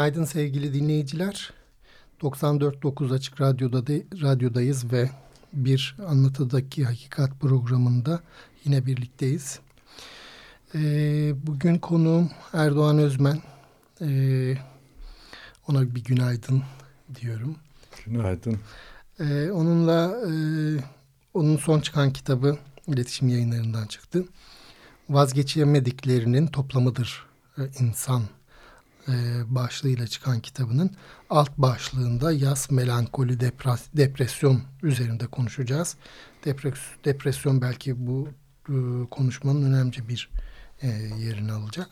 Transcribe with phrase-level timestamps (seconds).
[0.00, 1.52] Günaydın sevgili dinleyiciler.
[2.20, 5.10] 94.9 Açık Radyo'da de, radyodayız ve
[5.52, 8.20] bir anlatıdaki hakikat programında
[8.64, 9.60] yine birlikteyiz.
[10.74, 13.38] Ee, bugün konuğum Erdoğan Özmen.
[14.00, 14.54] Ee,
[15.68, 16.62] ona bir günaydın
[17.20, 17.56] diyorum.
[18.06, 18.58] Günaydın.
[19.20, 20.32] Ee, onunla e,
[21.34, 24.24] onun son çıkan kitabı iletişim yayınlarından çıktı.
[25.10, 27.26] Vazgeçemediklerinin toplamıdır
[27.58, 28.22] e, insan
[29.10, 30.90] e, başlığıyla çıkan kitabının
[31.30, 35.96] alt başlığında yaz, melankoli, depres, depresyon üzerinde konuşacağız.
[36.44, 38.28] Depres, depresyon belki bu
[38.68, 38.74] e,
[39.10, 40.30] konuşmanın önemli bir
[40.82, 40.88] e,
[41.18, 41.88] yerini alacak.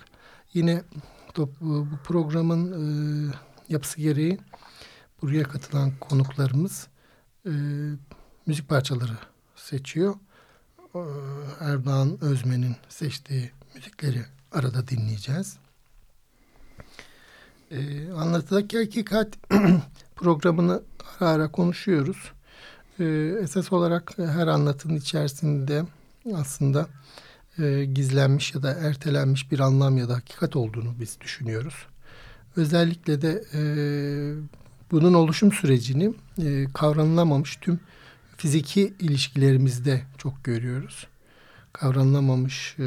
[0.54, 0.82] Yine
[1.36, 3.34] bu, programın
[3.68, 4.38] yapısı gereği
[5.22, 6.88] buraya katılan konuklarımız
[8.46, 9.18] müzik parçaları
[9.56, 10.14] seçiyor.
[10.94, 10.98] E,
[11.60, 15.58] Erdoğan Özmen'in seçtiği müzikleri arada dinleyeceğiz.
[17.70, 19.38] E, Anlatıdaki Hakikat
[20.16, 20.82] programını
[21.20, 22.32] ara ara konuşuyoruz.
[23.00, 23.04] E,
[23.42, 25.84] esas olarak her anlatının içerisinde
[26.34, 26.86] aslında
[27.58, 31.74] e, gizlenmiş ya da ertelenmiş bir anlam ya da hakikat olduğunu biz düşünüyoruz.
[32.56, 33.60] Özellikle de e,
[34.90, 37.80] bunun oluşum sürecini e, kavranılamamış tüm
[38.36, 41.06] fiziki ilişkilerimizde çok görüyoruz.
[41.72, 42.84] Kavranılamamış e,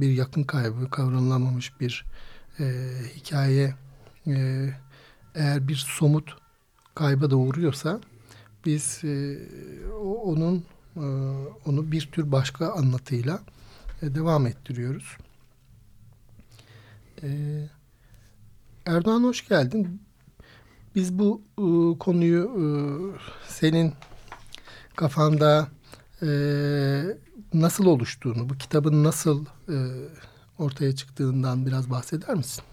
[0.00, 2.04] bir yakın kaybı, kavranılamamış bir
[2.60, 2.64] e,
[3.16, 3.74] hikaye
[4.30, 4.70] e,
[5.34, 6.36] eğer bir somut
[6.94, 8.00] kayba da uğruyorsa
[8.66, 9.38] biz e,
[10.22, 10.64] onun
[10.96, 11.04] e,
[11.66, 13.40] onu bir tür başka anlatıyla
[14.02, 15.16] e, devam ettiriyoruz.
[17.22, 17.28] E,
[18.86, 20.02] Erdoğan hoş geldin.
[20.94, 22.64] Biz bu e, konuyu e,
[23.48, 23.92] senin
[24.96, 25.68] kafanda
[26.22, 26.28] e,
[27.54, 29.76] nasıl oluştuğunu, bu kitabın nasıl e,
[30.58, 32.64] ortaya çıktığından biraz bahseder misin?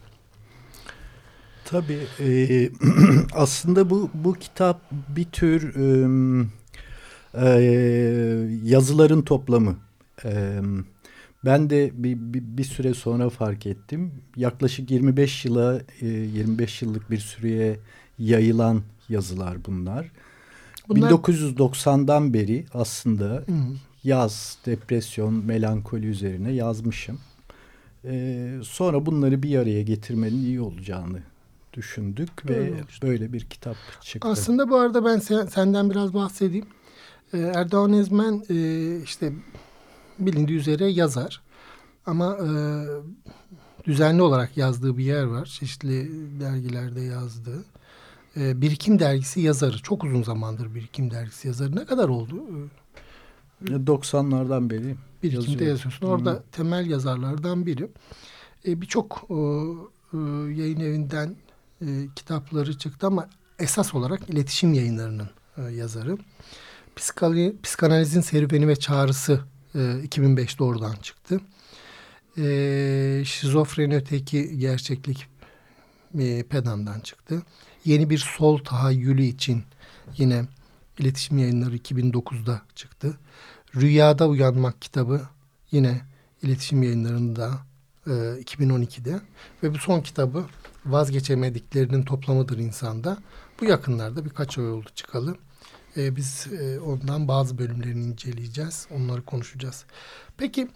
[1.69, 2.69] Tabii e,
[3.33, 5.85] aslında bu bu kitap bir tür e,
[7.33, 7.49] e,
[8.63, 9.75] yazıların toplamı.
[10.25, 10.59] E,
[11.45, 14.11] ben de bir, bir, bir süre sonra fark ettim.
[14.35, 17.79] Yaklaşık 25 yıla e, 25 yıllık bir süreye
[18.19, 20.11] yayılan yazılar bunlar.
[20.89, 21.11] bunlar...
[21.11, 23.75] 1990'dan beri aslında hmm.
[24.03, 27.19] yaz, depresyon, melankoli üzerine yazmışım.
[28.05, 31.19] Ee, sonra bunları bir araya getirmenin iyi olacağını
[31.73, 34.27] düşündük ve böyle bir kitap çıktı.
[34.29, 36.65] Aslında bu arada ben sen, senden biraz bahsedeyim.
[37.33, 39.33] Ee, Erdoğan Ezmen e, işte
[40.19, 41.41] bilindiği üzere yazar.
[42.05, 42.49] Ama e,
[43.85, 45.45] düzenli olarak yazdığı bir yer var.
[45.45, 47.63] Çeşitli dergilerde yazdığı.
[48.37, 49.77] E, Birikim dergisi yazarı.
[49.77, 51.75] Çok uzun zamandır Birikim dergisi yazarı.
[51.75, 52.43] Ne kadar oldu?
[53.63, 55.69] 90'lardan beri Birikimde yazıyor.
[55.71, 56.07] yazıyorsun.
[56.07, 56.43] Orada Hı.
[56.51, 57.89] temel yazarlardan biri.
[58.67, 59.35] E, Birçok e,
[60.61, 61.35] yayın evinden
[61.81, 63.29] e, kitapları çıktı ama
[63.59, 66.17] esas olarak iletişim yayınlarının e, yazarı.
[66.95, 69.41] Psikali, Psikanalizin Serüveni ve Çağrısı
[69.75, 71.41] e, 2005'te oradan çıktı.
[72.37, 75.27] E, Şizofreni Öteki Gerçeklik
[76.19, 77.41] e, Pedam'dan çıktı.
[77.85, 79.63] Yeni bir sol tahayyülü için
[80.17, 80.45] yine
[80.99, 83.17] iletişim yayınları 2009'da çıktı.
[83.75, 85.21] Rüyada Uyanmak kitabı
[85.71, 86.01] yine
[86.43, 87.51] iletişim yayınlarında
[88.07, 89.19] e, 2012'de
[89.63, 90.45] ve bu son kitabı
[90.87, 93.17] vazgeçemediklerinin toplamıdır insanda.
[93.61, 95.35] Bu yakınlarda birkaç ay oldu çıkalı.
[95.97, 98.87] Ee, biz e, ondan bazı bölümlerini inceleyeceğiz.
[98.95, 99.85] Onları konuşacağız.
[100.37, 100.67] Peki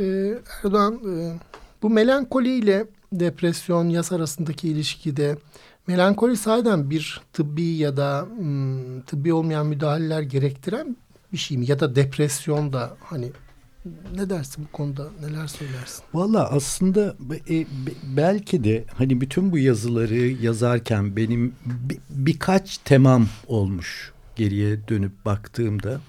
[0.00, 0.34] e,
[0.64, 1.38] Erdoğan e,
[1.82, 5.38] bu melankoli ile depresyon yas arasındaki ilişkide
[5.86, 10.96] melankoli sahiden bir tıbbi ya da hmm, tıbbi olmayan müdahaleler gerektiren
[11.32, 11.70] bir şey mi?
[11.70, 13.32] Ya da depresyon da hani
[14.14, 15.08] ne dersin bu konuda?
[15.20, 16.04] Neler söylersin?
[16.14, 17.16] Valla aslında
[17.50, 17.66] e,
[18.16, 26.00] belki de hani bütün bu yazıları yazarken benim bir, birkaç temam olmuş geriye dönüp baktığımda.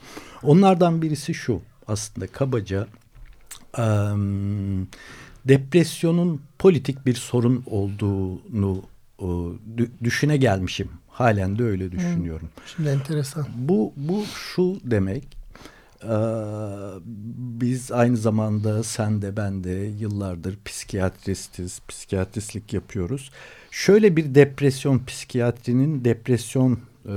[0.43, 2.87] Onlardan birisi şu aslında kabaca
[3.77, 4.87] um,
[5.45, 8.83] depresyonun politik bir sorun olduğunu
[9.19, 9.53] o,
[10.03, 10.89] düşüne gelmişim.
[11.07, 12.49] Halen de öyle düşünüyorum.
[12.75, 13.47] Şimdi enteresan.
[13.55, 15.44] Bu bu şu demek
[17.35, 23.31] biz aynı zamanda sen de ben de yıllardır psikiyatristiz, psikiyatristlik yapıyoruz.
[23.71, 27.15] Şöyle bir depresyon, psikiyatrinin depresyon e,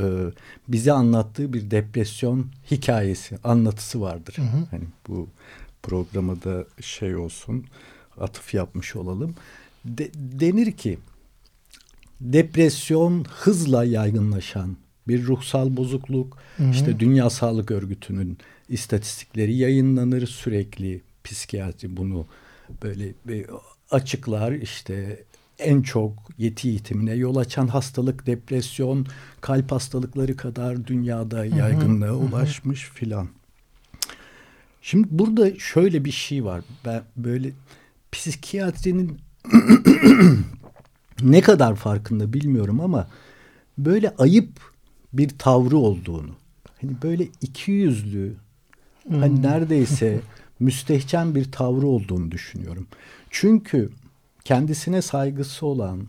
[0.69, 4.35] bize anlattığı bir depresyon hikayesi, anlatısı vardır.
[4.37, 4.67] Hı hı.
[4.70, 5.29] Hani bu
[5.82, 7.64] programa da şey olsun,
[8.20, 9.35] atıf yapmış olalım.
[9.85, 10.99] De, denir ki
[12.20, 14.76] depresyon hızla yaygınlaşan
[15.09, 16.39] bir ruhsal bozukluk.
[16.57, 16.71] Hı hı.
[16.71, 18.39] İşte Dünya Sağlık Örgütü'nün
[18.69, 21.01] istatistikleri yayınlanır sürekli.
[21.25, 22.27] Psikiyatri bunu
[22.83, 23.15] böyle
[23.91, 25.25] açıklar işte
[25.59, 29.07] en çok yeti yitimine yol açan hastalık depresyon,
[29.41, 33.29] kalp hastalıkları kadar dünyada yaygınlığa ulaşmış filan.
[34.83, 36.65] Şimdi burada şöyle bir şey var.
[36.85, 37.51] Ben böyle
[38.13, 39.19] psikiyatrinin
[41.23, 43.09] ne kadar farkında bilmiyorum ama
[43.79, 44.49] böyle ayıp
[45.19, 46.31] bir tavrı olduğunu.
[46.81, 48.35] Hani böyle iki yüzlü
[49.11, 50.20] hani neredeyse
[50.61, 52.87] müstehcen bir tavrı olduğunu düşünüyorum.
[53.31, 53.91] Çünkü
[54.44, 56.06] kendisine saygısı olan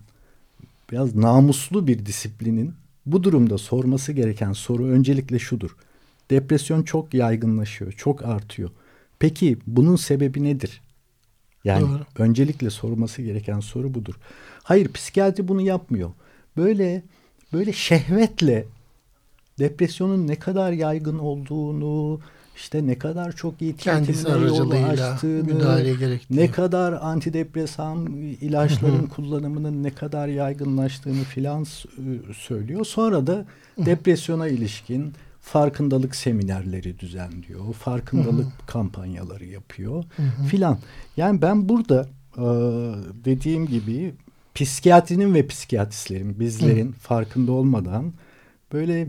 [0.92, 2.74] biraz namuslu bir disiplinin
[3.06, 5.76] bu durumda sorması gereken soru öncelikle şudur.
[6.30, 8.70] Depresyon çok yaygınlaşıyor, çok artıyor.
[9.20, 10.82] Peki bunun sebebi nedir?
[11.64, 12.06] Yani Doğru.
[12.18, 14.14] öncelikle sorması gereken soru budur.
[14.64, 16.12] Hayır, psikiyatri bunu yapmıyor.
[16.58, 17.04] Böyle
[17.54, 18.66] böyle şehvetle
[19.60, 22.20] depresyonun ne kadar yaygın olduğunu,
[22.56, 25.86] işte ne kadar çok yetkililerine yol açtığını,
[26.30, 28.06] ne kadar antidepresan
[28.42, 31.66] ilaçların kullanımının ne kadar yaygınlaştığını filan
[32.38, 32.86] söylüyor.
[32.86, 33.46] Sonra da
[33.78, 40.04] depresyona ilişkin farkındalık seminerleri düzenliyor, farkındalık kampanyaları yapıyor
[40.48, 40.80] filan.
[41.18, 42.08] Yani ben burada
[43.26, 44.14] dediğim gibi
[44.56, 48.14] psikiyatrinin ve psikiyatristlerin, bizlerin farkında olmadan
[48.74, 49.08] böyle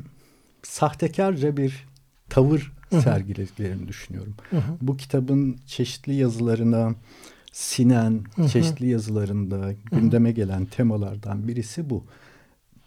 [0.62, 1.86] sahtekarca bir
[2.28, 4.34] tavır sergilediklerini düşünüyorum.
[4.50, 4.76] Hı hı.
[4.80, 6.94] Bu kitabın çeşitli yazılarına
[7.52, 8.48] sinen, hı hı.
[8.48, 12.04] çeşitli yazılarında gündeme gelen temalardan birisi bu.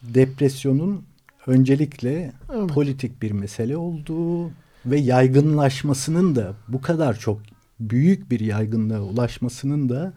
[0.01, 1.05] Depresyonun
[1.47, 2.69] öncelikle evet.
[2.69, 4.51] politik bir mesele olduğu
[4.85, 7.41] ve yaygınlaşmasının da bu kadar çok
[7.79, 10.13] büyük bir yaygınlığa ulaşmasının da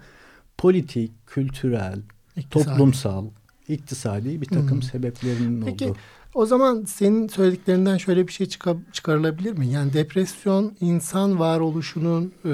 [0.59, 1.99] politik, kültürel,
[2.37, 2.65] iktisadi.
[2.65, 3.27] toplumsal,
[3.69, 4.83] iktisadi bir takım hmm.
[4.83, 5.97] sebeplerinin Peki, olduğu.
[6.37, 8.49] O zaman senin söylediklerinden şöyle bir şey
[8.93, 9.67] çıkarılabilir mi?
[9.67, 12.49] Yani depresyon insan varoluşunun e,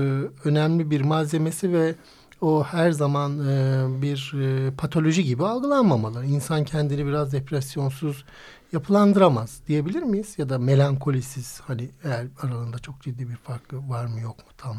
[0.45, 1.95] önemli bir malzemesi ve
[2.41, 6.25] o her zaman e, bir e, patoloji gibi algılanmamalı.
[6.25, 8.25] İnsan kendini biraz depresyonsuz
[8.73, 10.35] yapılandıramaz diyebilir miyiz?
[10.39, 14.77] Ya da melankolisiz hani eğer aralarında çok ciddi bir fark var mı yok mu tam.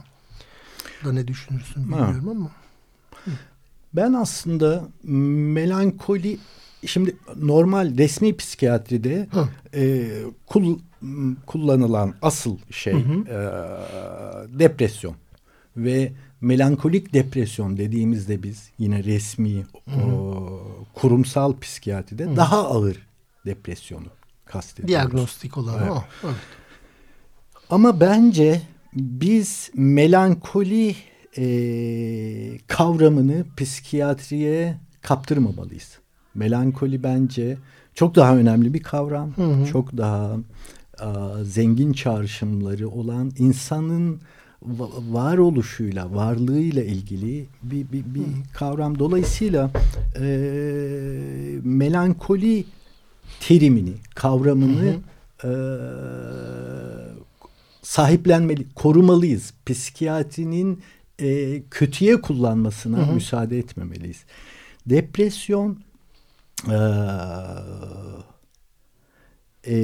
[1.06, 2.32] Da ne düşünürsün bilmiyorum ha.
[2.32, 2.50] ama.
[3.94, 6.40] Ben aslında melankoli
[6.86, 9.28] Şimdi normal resmi psikiyatride
[9.74, 10.12] e,
[10.48, 10.80] kul,
[11.46, 13.20] kullanılan asıl şey hı hı.
[13.20, 13.40] E,
[14.60, 15.16] depresyon
[15.78, 19.56] ve melankolik depresyon dediğimizde biz yine resmi
[19.90, 20.12] hı hı.
[20.12, 20.64] O,
[20.94, 22.36] kurumsal psikiyatride hı.
[22.36, 23.08] daha ağır
[23.46, 24.08] depresyonu
[24.46, 25.12] kastediyoruz.
[25.12, 25.92] Diagnostik olan evet.
[25.92, 26.04] o.
[26.24, 26.36] Evet.
[27.70, 28.62] Ama bence
[28.94, 30.96] biz melankoli
[31.38, 31.46] e,
[32.68, 36.00] kavramını psikiyatriye kaptırmamalıyız.
[36.36, 37.58] Melankoli bence
[37.96, 39.34] çok daha önemli bir kavram.
[39.36, 39.66] Hı hı.
[39.66, 40.38] Çok daha
[41.00, 44.20] a, zengin çağrışımları olan insanın
[45.12, 49.00] varoluşuyla, varlığıyla ilgili bir, bir, bir kavram.
[49.00, 49.72] Dolayısıyla
[50.20, 50.26] e,
[51.64, 52.66] melankoli
[53.40, 54.96] terimini, kavramını
[55.42, 55.48] hı hı.
[55.48, 55.54] E,
[57.82, 59.54] sahiplenmeli, korumalıyız.
[59.66, 60.82] Psikiyatrinin
[61.20, 63.14] e, kötüye kullanmasına hı hı.
[63.14, 64.24] müsaade etmemeliyiz.
[64.86, 65.78] Depresyon
[69.68, 69.76] e,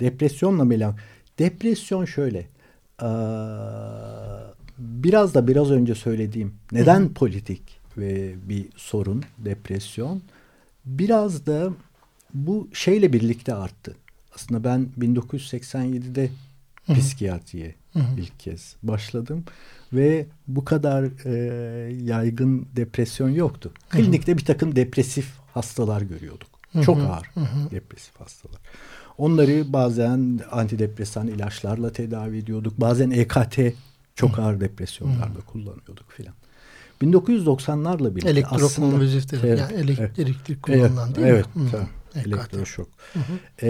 [0.00, 0.98] depresyonla melank.
[1.38, 2.38] Depresyon şöyle.
[3.02, 3.08] E,
[4.78, 7.14] biraz da biraz önce söylediğim neden Hı-hı.
[7.14, 10.22] politik ve bir sorun depresyon.
[10.84, 11.72] Biraz da
[12.34, 13.96] bu şeyle birlikte arttı.
[14.34, 16.30] Aslında ben 1987'de
[16.86, 16.96] Hı-hı.
[16.96, 18.20] psikiyatriye Hı-hı.
[18.20, 19.44] ilk kez başladım
[19.96, 21.34] ve bu kadar e,
[21.92, 23.72] yaygın depresyon yoktu.
[23.88, 26.48] Klinikte bir takım depresif hastalar görüyorduk.
[26.72, 26.82] Hı hı.
[26.82, 27.70] Çok ağır hı hı.
[27.70, 28.60] depresif hastalar.
[29.18, 32.80] Onları bazen antidepresan ilaçlarla tedavi ediyorduk.
[32.80, 33.58] Bazen EKT
[34.14, 36.34] çok ağır depresyonlarda kullanıyorduk filan.
[37.02, 41.62] 1990'larla birlikte elektrokonvulsif terapi yani elektrik, elektrik kullanılan değil evet, mi?
[41.74, 42.26] Evet.
[42.26, 42.88] Elektroşok.
[43.62, 43.68] Ee,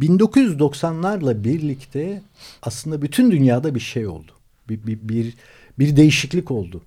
[0.00, 2.22] 1990'larla birlikte
[2.62, 4.35] aslında bütün dünyada bir şey oldu
[4.68, 5.34] bir, bir, bir,
[5.78, 6.82] bir değişiklik oldu.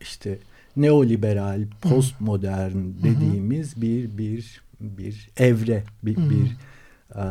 [0.00, 0.38] İşte
[0.76, 6.56] neoliberal, postmodern dediğimiz bir bir bir evre, bir, bir
[7.14, 7.24] e,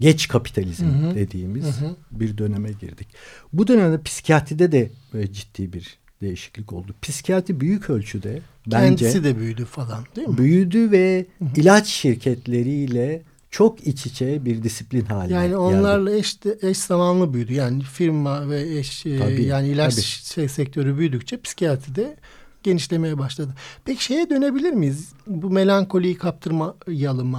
[0.00, 1.14] geç kapitalizm hı hı.
[1.14, 1.96] dediğimiz hı hı.
[2.10, 3.08] bir döneme girdik.
[3.52, 6.94] Bu dönemde psikiyatride de e, ciddi bir değişiklik oldu.
[7.02, 10.38] Psikiyatri büyük ölçüde bence kendisi de büyüdü falan değil mi?
[10.38, 11.60] Büyüdü ve hı hı.
[11.60, 17.52] ilaç şirketleriyle çok iç içe bir disiplin haline Yani onlarla eş, eş zamanlı büyüdü.
[17.52, 20.04] Yani firma ve eş e, tabii, yani ilaç tabii.
[20.04, 22.16] Şey, sektörü büyüdükçe psikiyatri de
[22.62, 23.54] genişlemeye başladı.
[23.84, 25.12] Peki şeye dönebilir miyiz?
[25.26, 27.34] Bu melankoliyi kaptırmayalım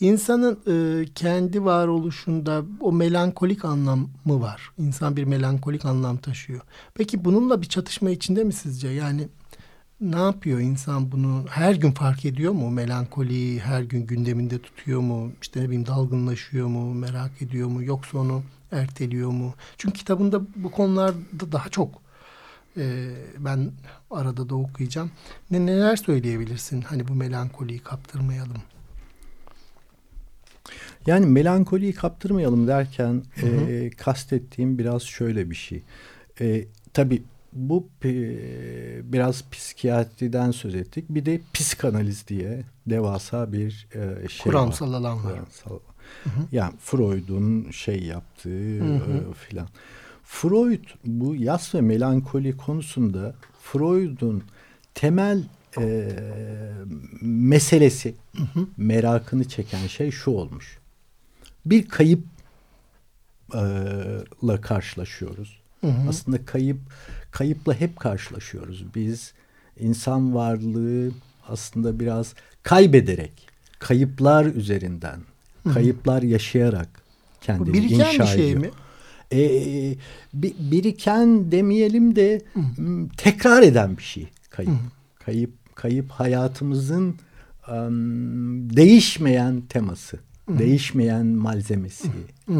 [0.00, 4.70] İnsanın e, kendi varoluşunda o melankolik anlamı var.
[4.78, 6.60] İnsan bir melankolik anlam taşıyor.
[6.94, 8.88] Peki bununla bir çatışma içinde mi sizce?
[8.88, 9.28] Yani
[10.00, 12.70] ne yapıyor insan bunu her gün fark ediyor mu?
[12.70, 15.32] Melankoliyi her gün gündeminde tutuyor mu?
[15.42, 16.94] İşte ne bileyim dalgınlaşıyor mu?
[16.94, 17.84] Merak ediyor mu?
[17.84, 18.42] Yoksa onu
[18.72, 19.54] erteliyor mu?
[19.78, 22.02] Çünkü kitabında bu konularda daha çok
[22.76, 23.70] e, ben
[24.10, 25.10] arada da okuyacağım.
[25.50, 26.80] Ne neler söyleyebilirsin?
[26.80, 28.62] Hani bu melankoliyi kaptırmayalım.
[31.06, 33.70] Yani melankoliyi kaptırmayalım derken hı hı.
[33.70, 35.82] E, kastettiğim biraz şöyle bir şey.
[36.40, 36.64] E,
[36.94, 37.88] tabii bu
[39.12, 41.04] biraz psikiyatriden söz ettik.
[41.08, 44.98] Bir de psikanaliz diye devasa bir e, şey Kuramsal var.
[44.98, 45.32] alan var.
[45.32, 45.78] Kuramsal.
[46.24, 46.46] Hı hı.
[46.52, 49.68] Yani Freud'un şey yaptığı e, filan.
[50.24, 54.42] Freud bu yas ve melankoli konusunda Freud'un
[54.94, 55.42] temel
[55.78, 56.08] e,
[57.20, 58.66] meselesi hı hı.
[58.76, 60.78] merakını çeken şey şu olmuş.
[61.66, 62.24] Bir kayıpla
[64.54, 65.60] e, karşılaşıyoruz.
[65.80, 66.08] Hı hı.
[66.08, 66.78] Aslında kayıp
[67.30, 68.84] kayıpla hep karşılaşıyoruz.
[68.94, 69.32] Biz
[69.80, 71.10] insan varlığı
[71.48, 75.20] aslında biraz kaybederek, kayıplar üzerinden,
[75.74, 76.88] kayıplar yaşayarak
[77.40, 78.60] kendini Biriken inşa bir şey ediyor.
[78.60, 78.70] mi?
[79.32, 79.94] Ee,
[80.70, 82.60] biriken demeyelim de Hı.
[83.16, 84.70] tekrar eden bir şey kayıp.
[84.70, 84.76] Hı.
[85.24, 87.14] Kayıp kayıp hayatımızın
[87.68, 90.18] um, değişmeyen teması.
[90.58, 92.08] Değişmeyen malzemesi,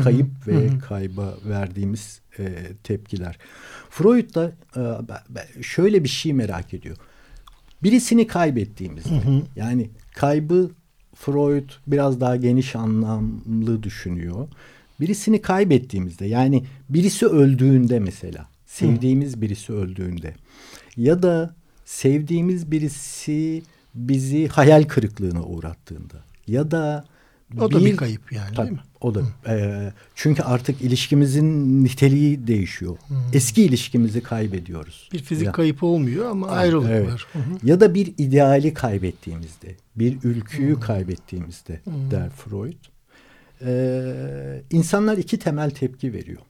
[0.02, 2.54] kayıp ve kayba verdiğimiz e,
[2.84, 3.38] tepkiler.
[3.90, 6.96] Freud da e, şöyle bir şey merak ediyor.
[7.82, 9.22] Birisini kaybettiğimizde,
[9.56, 10.70] yani kaybı
[11.14, 14.48] Freud biraz daha geniş anlamlı düşünüyor.
[15.00, 20.34] Birisini kaybettiğimizde yani birisi öldüğünde mesela sevdiğimiz birisi öldüğünde
[20.96, 21.54] ya da
[21.84, 23.62] sevdiğimiz birisi
[23.94, 27.04] bizi hayal kırıklığına uğrattığında ya da
[27.60, 28.84] o da bir kayıp yani tabii, değil mi?
[29.00, 29.22] O da.
[29.48, 32.96] E, çünkü artık ilişkimizin niteliği değişiyor.
[33.08, 33.14] Hı.
[33.32, 35.08] Eski ilişkimizi kaybediyoruz.
[35.12, 35.52] Bir fizik ya.
[35.52, 37.12] kayıp olmuyor ama ayrılık evet.
[37.12, 37.26] var.
[37.32, 37.58] Hı hı.
[37.62, 40.80] Ya da bir ideali kaybettiğimizde, bir ülküyü hı.
[40.80, 42.10] kaybettiğimizde hı.
[42.10, 42.76] der Freud
[43.62, 46.40] e, insanlar iki temel tepki veriyor.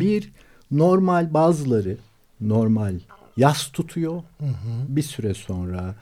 [0.00, 0.32] Bir
[0.70, 1.96] normal bazıları
[2.40, 2.94] normal
[3.36, 4.22] yas tutuyor.
[4.88, 5.94] Bir süre sonra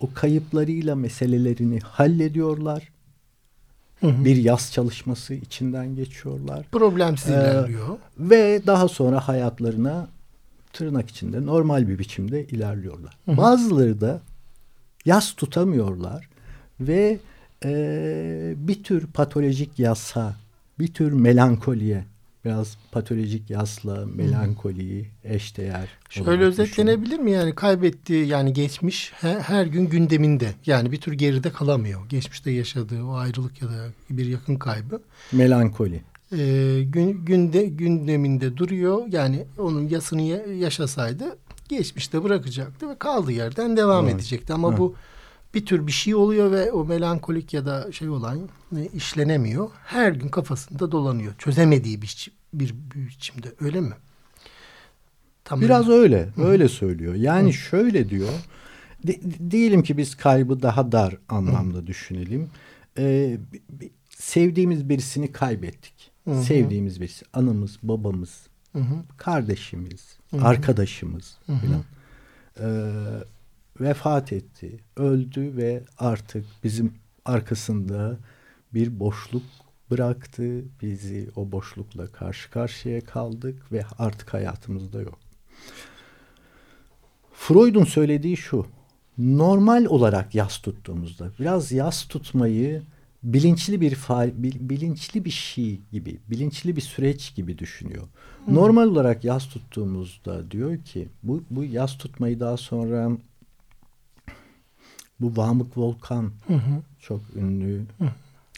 [0.00, 2.88] o kayıplarıyla meselelerini hallediyorlar.
[4.02, 6.66] Bir yaz çalışması içinden geçiyorlar.
[6.72, 7.96] Problemsiz ee, ilerliyor.
[8.18, 10.08] Ve daha sonra hayatlarına
[10.72, 13.16] tırnak içinde normal bir biçimde ilerliyorlar.
[13.24, 13.36] Hı hı.
[13.36, 14.20] Bazıları da
[15.04, 16.28] yaz tutamıyorlar
[16.80, 17.18] ve
[17.64, 20.36] e, bir tür patolojik yasa,
[20.78, 22.04] bir tür melankoliye,
[22.46, 25.88] biraz patolojik yasla melankoliyi eşdeğer.
[26.10, 31.50] Şöyle özetlenebilir mi yani kaybettiği yani geçmiş her, her gün gündeminde yani bir tür geride
[31.50, 32.08] kalamıyor.
[32.08, 35.02] Geçmişte yaşadığı o ayrılık ya da bir yakın kaybı.
[35.32, 36.00] Melankoli.
[36.32, 40.22] Ee, gün, günde gündeminde duruyor yani onun yasını
[40.52, 41.38] yaşasaydı
[41.68, 44.14] geçmişte bırakacaktı ve kaldığı yerden devam evet.
[44.14, 44.78] edecekti ama evet.
[44.78, 44.94] bu
[45.54, 49.70] bir tür bir şey oluyor ve o melankolik ya da şey olan e, işlenemiyor.
[49.84, 51.34] Her gün kafasında dolanıyor.
[51.38, 53.94] Çözemediği bir, bir, biçimde öyle mi?
[55.44, 56.16] Tam Biraz öyle.
[56.16, 56.44] Öyle, Hı.
[56.44, 57.14] öyle söylüyor.
[57.14, 57.52] Yani Hı.
[57.52, 58.32] şöyle diyor.
[59.06, 61.86] De, diyelim ki biz kaybı daha dar anlamda Hı.
[61.86, 62.50] düşünelim.
[62.98, 63.38] Ee,
[64.08, 66.10] sevdiğimiz birisini kaybettik.
[66.24, 66.42] Hı.
[66.42, 67.24] Sevdiğimiz birisi.
[67.32, 68.84] Anamız, babamız, Hı.
[69.16, 70.44] kardeşimiz, Hı.
[70.44, 71.52] arkadaşımız Hı.
[71.52, 71.84] falan.
[72.60, 72.92] Ee,
[73.80, 78.16] vefat etti, öldü ve artık bizim arkasında
[78.74, 79.42] bir boşluk
[79.90, 80.64] bıraktı.
[80.82, 85.18] Bizi o boşlukla karşı karşıya kaldık ve artık hayatımızda yok.
[87.32, 88.66] Freud'un söylediği şu.
[89.18, 92.82] Normal olarak yas tuttuğumuzda biraz yas tutmayı
[93.22, 98.02] bilinçli bir faal, bilinçli bir şey gibi, bilinçli bir süreç gibi düşünüyor.
[98.44, 98.54] Hmm.
[98.54, 103.10] Normal olarak yas tuttuğumuzda diyor ki bu bu yas tutmayı daha sonra
[105.20, 106.82] bu Vamık Volkan hı hı.
[107.00, 107.84] çok ünlü.
[107.98, 108.08] Hı.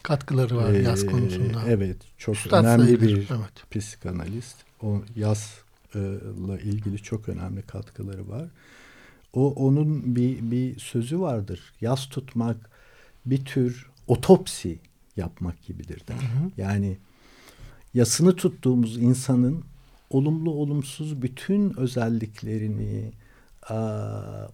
[0.02, 1.62] Katkıları var ee, yaz konusunda.
[1.68, 1.96] Evet.
[2.18, 3.00] Çok Üstad önemli sayılır.
[3.00, 3.70] bir evet.
[3.70, 4.56] psikanalist.
[4.82, 8.48] O yazla ilgili çok önemli katkıları var.
[9.32, 11.72] O onun bir bir sözü vardır.
[11.80, 12.70] Yaz tutmak
[13.26, 14.78] bir tür otopsi
[15.16, 16.14] yapmak gibidir der.
[16.14, 16.50] Hı hı.
[16.56, 16.98] Yani
[17.94, 19.64] yasını tuttuğumuz insanın
[20.10, 23.12] olumlu olumsuz bütün özelliklerini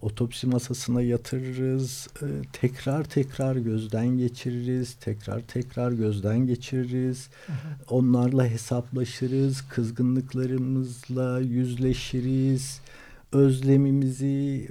[0.01, 2.07] otopsi masasına yatırırız.
[2.21, 4.93] E, tekrar tekrar gözden geçiririz.
[4.93, 7.29] Tekrar tekrar gözden geçiririz.
[7.47, 7.57] Hı hı.
[7.89, 9.61] Onlarla hesaplaşırız.
[9.69, 12.81] Kızgınlıklarımızla yüzleşiriz.
[13.31, 14.69] Özlemimizi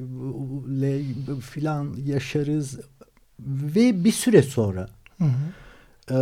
[1.41, 2.81] filan yaşarız.
[3.41, 5.55] Ve bir süre sonra hı hı.
[6.11, 6.17] E,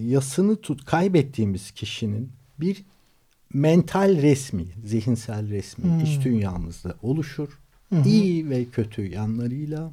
[0.00, 2.84] yasını tut kaybettiğimiz kişinin bir
[3.54, 6.00] mental resmi, zihinsel resmi hmm.
[6.00, 7.48] iç dünyamızda oluşur.
[7.88, 8.04] Hmm.
[8.04, 9.92] İyi ve kötü yanlarıyla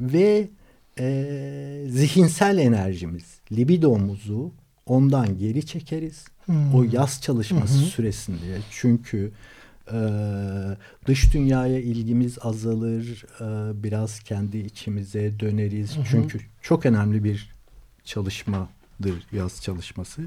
[0.00, 0.48] ve
[0.98, 4.52] e, zihinsel enerjimiz, libidomuzu
[4.86, 6.24] ondan geri çekeriz.
[6.44, 6.74] Hmm.
[6.74, 7.86] O yaz çalışması hmm.
[7.86, 8.58] süresinde.
[8.70, 9.32] Çünkü
[9.92, 9.98] e,
[11.06, 13.24] dış dünyaya ilgimiz azalır.
[13.40, 15.96] E, biraz kendi içimize döneriz.
[15.96, 16.04] Hmm.
[16.10, 17.54] Çünkü çok önemli bir
[18.04, 20.22] çalışmadır yaz çalışması.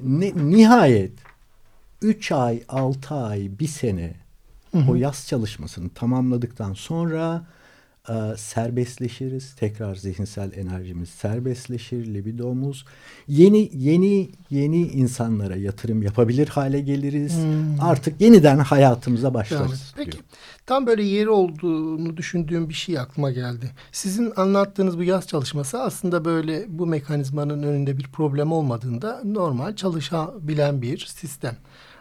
[0.00, 1.12] Ne, nihayet
[2.06, 4.14] 3 ay, 6 ay, bir sene
[4.72, 4.90] hı hı.
[4.90, 7.46] o yaz çalışmasını tamamladıktan sonra
[8.08, 9.54] e, serbestleşiriz.
[9.54, 12.84] Tekrar zihinsel enerjimiz serbestleşir, libidomuz.
[13.28, 17.36] Yeni yeni yeni insanlara yatırım yapabilir hale geliriz.
[17.36, 17.80] Hmm.
[17.80, 19.94] Artık yeniden hayatımıza başlarız.
[19.96, 20.24] Peki diyor.
[20.66, 23.70] tam böyle yeri olduğunu düşündüğüm bir şey aklıma geldi.
[23.92, 30.82] Sizin anlattığınız bu yaz çalışması aslında böyle bu mekanizmanın önünde bir problem olmadığında normal çalışabilen
[30.82, 31.56] bir sistem.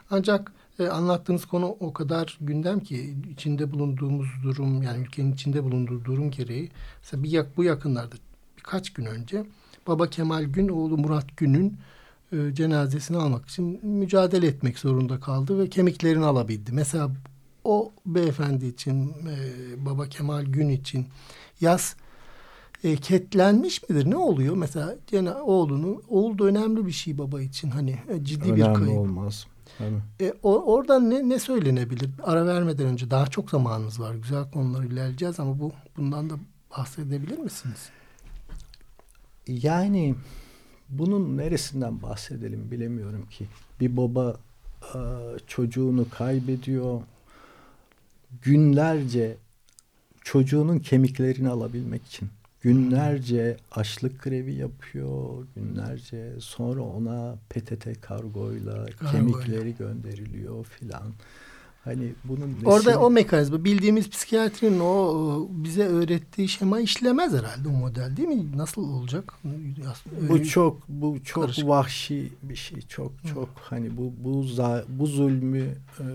[0.09, 6.05] Ancak e, anlattığınız konu o kadar gündem ki içinde bulunduğumuz durum yani ülkenin içinde bulunduğu
[6.05, 6.69] durum gereği
[7.01, 8.15] mesela bir yak, bu yakınlarda
[8.57, 9.45] birkaç gün önce
[9.87, 11.77] Baba Kemal Gün oğlu Murat Gün'ün
[12.31, 16.71] e, cenazesini almak için mücadele etmek zorunda kaldı ve kemiklerini alabildi.
[16.71, 17.11] Mesela
[17.63, 19.35] o beyefendi için e,
[19.85, 21.05] Baba Kemal Gün için
[21.61, 21.95] yaz
[22.83, 24.09] e, ketlenmiş midir?
[24.11, 24.55] Ne oluyor?
[24.55, 24.95] Mesela
[25.43, 27.69] oğlunu, oğul da önemli bir şey baba için.
[27.69, 28.99] Hani e, ciddi önemli bir kayıp.
[28.99, 29.47] olmaz.
[30.21, 32.09] E, o, oradan ne, ne söylenebilir?
[32.23, 34.15] Ara vermeden önce daha çok zamanımız var.
[34.15, 36.33] Güzel konuları ilerleyeceğiz ama bu bundan da
[36.77, 37.89] bahsedebilir misiniz?
[39.47, 40.15] Yani
[40.89, 43.47] bunun neresinden bahsedelim bilemiyorum ki.
[43.79, 44.35] Bir baba
[44.95, 44.99] e,
[45.47, 47.01] çocuğunu kaybediyor.
[48.41, 49.37] Günlerce
[50.21, 52.29] çocuğunun kemiklerini alabilmek için
[52.65, 61.13] Günlerce açlık grevi yapıyor, günlerce sonra ona PTT kargoyla Kargo kemikleri gönderiliyor filan.
[61.83, 62.67] Hani bunun nesi...
[62.67, 68.57] Orada o mekanizma bildiğimiz psikiyatrinin o bize öğrettiği şema işlemez herhalde o model değil mi?
[68.57, 69.33] Nasıl olacak?
[70.21, 71.67] Öyle bu çok bu çok karışık.
[71.67, 72.81] vahşi bir şey.
[72.81, 73.61] Çok çok Hı.
[73.61, 74.45] hani bu bu
[74.89, 75.65] bu zulmü
[75.99, 76.05] e,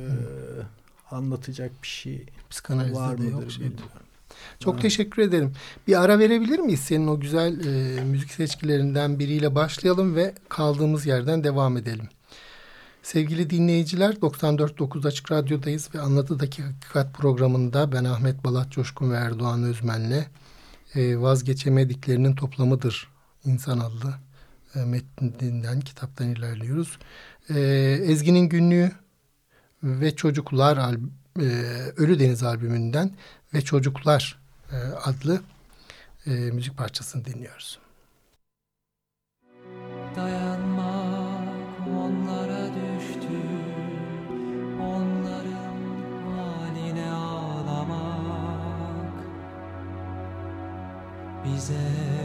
[1.10, 3.90] anlatacak bir şey Psikanalizde var mıdır yok şey bilmiyorum.
[4.60, 4.80] Çok ha.
[4.80, 5.52] teşekkür ederim.
[5.86, 6.80] Bir ara verebilir miyiz?
[6.80, 12.08] Senin o güzel e, müzik seçkilerinden biriyle başlayalım ve kaldığımız yerden devam edelim.
[13.02, 19.62] Sevgili dinleyiciler 94.9 Açık Radyo'dayız ve Anlatı'daki Hakikat programında ben Ahmet Balat Coşkun ve Erdoğan
[19.62, 20.26] Özmen'le
[20.94, 23.08] e, vazgeçemediklerinin toplamıdır
[23.44, 24.14] insan adlı
[24.74, 26.98] e, metninden kitaptan ilerliyoruz.
[27.48, 27.60] E,
[28.02, 28.92] Ezgi'nin günlüğü
[29.82, 30.76] ve çocuklar
[31.40, 31.44] e,
[31.96, 33.10] Ölü Deniz albümünden
[33.54, 34.38] ve Çocuklar
[34.72, 35.42] e, adlı
[36.26, 37.78] e, müzik parçasını dinliyoruz.
[40.16, 43.40] Dayanmak onlara düştü,
[44.80, 45.76] onların
[46.26, 48.30] haline ağlamak
[51.44, 52.19] bize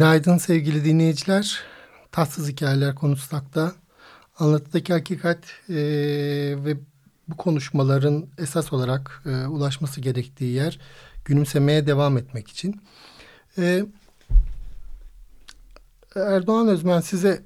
[0.00, 1.60] Günaydın sevgili dinleyiciler.
[2.12, 3.72] Tatsız Hikayeler konuşmakta.
[4.38, 5.74] Anlatıdaki hakikat e,
[6.64, 6.76] ve
[7.28, 10.78] bu konuşmaların esas olarak e, ulaşması gerektiği yer
[11.24, 12.80] gülümsemeye devam etmek için.
[13.58, 13.84] E,
[16.14, 17.42] Erdoğan Özmen size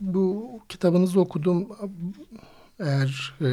[0.00, 1.68] bu kitabınızı okudum.
[2.80, 3.50] Eğer e,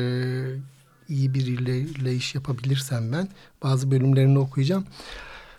[1.08, 3.28] iyi biriyle iş yapabilirsem ben
[3.64, 4.86] bazı bölümlerini okuyacağım.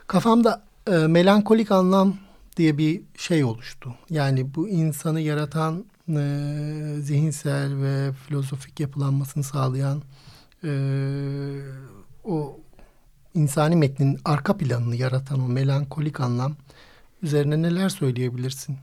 [0.07, 2.17] Kafamda e, melankolik anlam
[2.57, 3.95] diye bir şey oluştu.
[4.11, 6.23] Yani bu insanı yaratan e,
[7.01, 10.03] zihinsel ve filozofik yapılanmasını sağlayan
[10.65, 10.71] e,
[12.25, 12.61] o
[13.35, 16.57] insani metnin arka planını yaratan o melankolik anlam
[17.23, 18.77] üzerine neler söyleyebilirsin?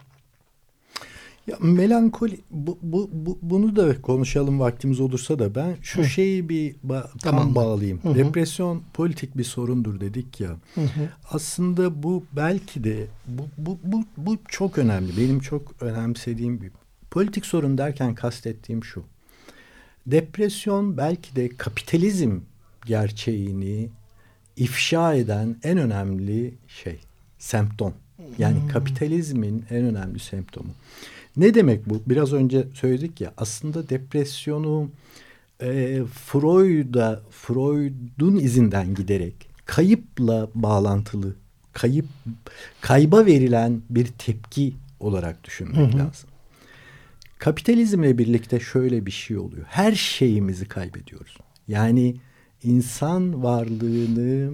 [1.50, 6.06] Ya melankoli bu, bu, bu, bunu da konuşalım vaktimiz olursa da ben şu Hı.
[6.06, 7.56] şeyi bir ba- tam Tamam.
[7.56, 8.00] bağlayayım.
[8.04, 8.16] Hı hı.
[8.16, 10.50] Depresyon politik bir sorundur dedik ya.
[10.76, 11.10] Hı hı.
[11.32, 15.18] Aslında bu belki de bu, bu, bu, bu çok önemli.
[15.18, 16.72] Benim çok önemsediğim bir
[17.12, 19.04] politik sorun derken kastettiğim şu.
[20.08, 22.40] Depresyon belki de kapitalizm
[22.86, 23.90] gerçeğini
[24.56, 27.00] ifşa eden en önemli şey,
[27.40, 27.94] semptom.
[28.38, 30.70] Yani kapitalizmin en önemli semptomu.
[31.38, 32.02] Ne demek bu?
[32.08, 34.90] Biraz önce söyledik ya aslında depresyonu
[35.62, 41.36] e, Freud'a Freud'un izinden giderek kayıpla bağlantılı,
[41.74, 42.06] kayıp
[42.82, 46.00] kayba verilen bir tepki olarak düşünmek Hı hı.
[46.00, 46.30] lazım.
[47.40, 49.66] Kapitalizmle birlikte şöyle bir şey oluyor.
[49.70, 51.38] Her şeyimizi kaybediyoruz.
[51.68, 52.16] Yani
[52.64, 54.52] insan varlığını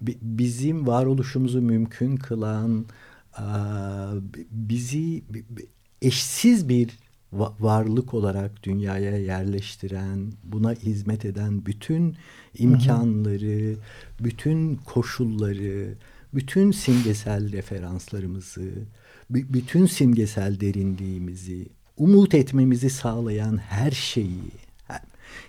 [0.00, 2.84] bi- bizim varoluşumuzu mümkün kılan
[4.50, 5.66] bizi bi- bi-
[6.02, 6.98] eşsiz bir
[7.32, 12.16] va- varlık olarak dünyaya yerleştiren, buna hizmet eden bütün
[12.58, 13.76] imkanları,
[14.20, 15.94] bütün koşulları,
[16.34, 18.70] bütün simgesel referanslarımızı,
[19.32, 24.42] bü- bütün simgesel derinliğimizi, umut etmemizi sağlayan her şeyi,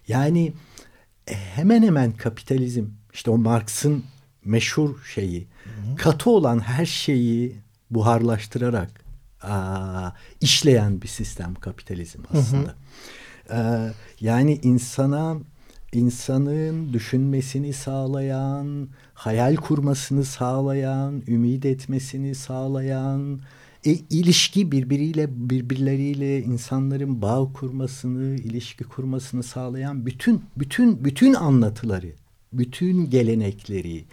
[0.08, 0.54] yani
[1.28, 4.04] e, hemen hemen kapitalizm, işte o Marx'ın
[4.46, 5.48] meşhur şeyi,
[5.98, 7.56] katı olan her şeyi
[7.92, 9.09] buharlaştırarak
[9.42, 12.76] aa, işleyen bir sistem kapitalizm aslında.
[13.52, 15.38] Ee, yani insana
[15.94, 23.40] insanın düşünmesini sağlayan, hayal kurmasını sağlayan, ümit etmesini sağlayan,
[23.86, 32.12] e, ilişki birbiriyle birbirleriyle insanların bağ kurmasını, ilişki kurmasını sağlayan bütün bütün bütün anlatıları,
[32.54, 34.06] bütün gelenekleri,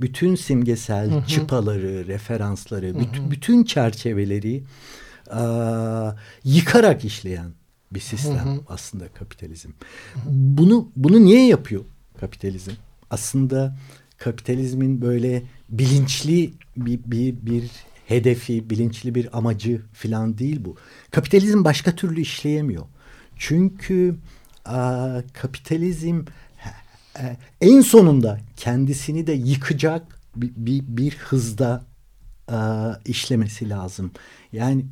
[0.00, 4.62] bütün simgesel çıpaları, referansları, bütün, bütün çerçeveleri
[5.30, 6.12] aa,
[6.44, 7.52] yıkarak işleyen
[7.92, 9.70] bir sistem aslında kapitalizm.
[10.26, 11.84] Bunu bunu niye yapıyor
[12.20, 12.70] kapitalizm?
[13.10, 13.76] Aslında
[14.18, 17.70] kapitalizmin böyle bilinçli bir bir, bir
[18.06, 20.76] hedefi, bilinçli bir amacı falan değil bu.
[21.10, 22.84] Kapitalizm başka türlü işleyemiyor.
[23.36, 24.16] Çünkü
[24.64, 26.24] aa, kapitalizm
[27.18, 31.84] e, en sonunda kendisini de yıkacak bir, bir, bir hızda
[32.50, 32.58] e,
[33.04, 34.10] işlemesi lazım.
[34.52, 34.84] Yani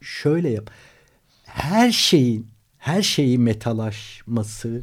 [0.00, 0.70] şöyle yap.
[1.44, 2.46] Her şeyin
[2.78, 4.82] her şeyi metalaşması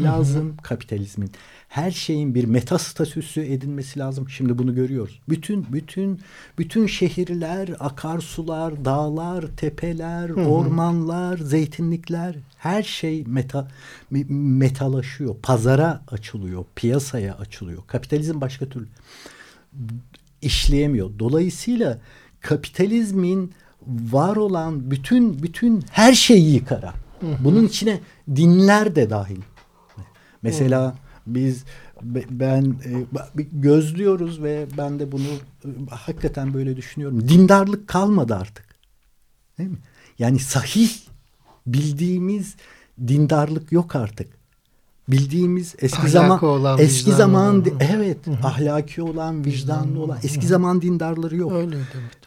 [0.00, 1.30] lazım kapitalizmin.
[1.68, 4.28] Her şeyin bir meta statüsü edinmesi lazım.
[4.28, 5.20] Şimdi bunu görüyoruz.
[5.28, 6.20] Bütün bütün
[6.58, 13.68] bütün şehirler, akarsular, dağlar, tepeler, ormanlar, zeytinlikler her şey meta
[14.12, 15.36] me- metalaşıyor.
[15.42, 17.82] Pazara açılıyor, piyasaya açılıyor.
[17.86, 18.86] Kapitalizm başka türlü
[20.42, 21.10] işleyemiyor.
[21.18, 21.98] Dolayısıyla
[22.40, 23.52] kapitalizmin
[23.86, 26.94] var olan bütün bütün her şeyi yıkarak.
[27.40, 28.00] Bunun içine
[28.36, 29.36] dinler de dahil.
[30.44, 30.94] Mesela
[31.26, 31.64] biz
[32.02, 35.28] be- ben e, gözlüyoruz ve ben de bunu
[35.64, 37.28] e, hakikaten böyle düşünüyorum.
[37.28, 38.64] Dindarlık kalmadı artık.
[39.58, 39.78] Değil mi?
[40.18, 40.90] Yani sahih
[41.66, 42.56] bildiğimiz
[43.08, 44.28] dindarlık yok artık.
[45.08, 47.72] Bildiğimiz eski Ahlakı zaman olan, eski zaman olan.
[47.80, 51.52] evet ahlaki olan, vicdanlı olan eski zaman dindarları yok.
[51.52, 51.76] Öyle.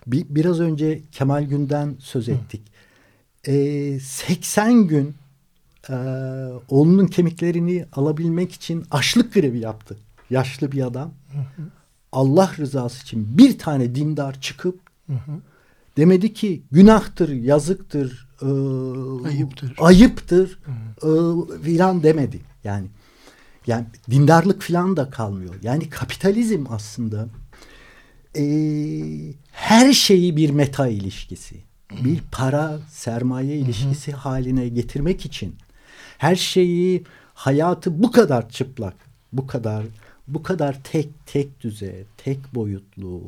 [0.08, 2.62] Bir, biraz önce Kemal Gün'den söz ettik.
[3.48, 5.16] Ee, 80 gün
[5.90, 5.96] e,
[6.70, 9.98] oğlunun kemiklerini alabilmek için açlık grevi yaptı.
[10.30, 11.14] Yaşlı bir adam.
[12.12, 15.32] Allah rızası için bir tane dindar çıkıp Hı hı.
[15.98, 18.48] demedi ki günahtır, yazıktır, e,
[19.28, 19.74] Ayıptır.
[19.80, 20.60] ayıptır
[21.04, 21.10] e,
[21.64, 22.40] filan demedi.
[22.64, 22.88] Yani
[23.68, 25.56] yani dindarlık filan da kalmıyor.
[25.64, 27.28] Yani kapitalizm aslında
[28.38, 28.44] e,
[29.52, 31.56] her şeyi bir meta ilişkisi,
[32.04, 35.56] bir para sermaye ilişkisi haline getirmek için
[36.18, 37.04] her şeyi
[37.34, 38.96] hayatı bu kadar çıplak,
[39.34, 39.86] bu kadar
[40.28, 43.22] bu kadar tek tek düze, tek boyutlu,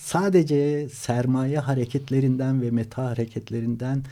[0.00, 4.02] sadece sermaye hareketlerinden ve meta hareketlerinden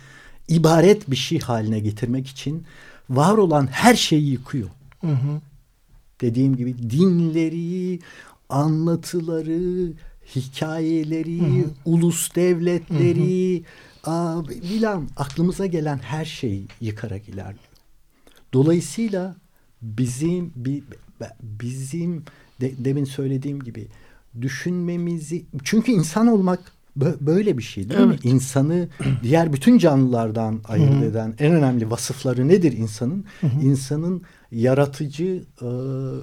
[0.48, 2.64] ibaret bir şey haline getirmek için
[3.10, 4.68] var olan her şeyi yıkıyor.
[5.00, 5.40] Hı hı.
[6.20, 7.98] Dediğim gibi dinleri,
[8.48, 9.92] anlatıları,
[10.36, 13.62] hikayeleri, ulus devletleri,
[14.04, 17.73] aa, filan aklımıza gelen her şeyi yıkarak ilerliyor.
[18.54, 19.36] Dolayısıyla
[19.82, 20.84] bizim bi-
[21.42, 22.22] bizim
[22.60, 23.86] de, demin söylediğim gibi
[24.40, 26.60] düşünmemizi çünkü insan olmak
[26.98, 28.06] bö- böyle bir şey değil mi?
[28.08, 28.24] Evet.
[28.24, 28.88] İnsanı
[29.22, 31.04] diğer bütün canlılardan ayırt Hı hı.
[31.04, 33.24] eden en önemli vasıfları nedir insanın?
[33.62, 35.66] İnsanın yaratıcı, e,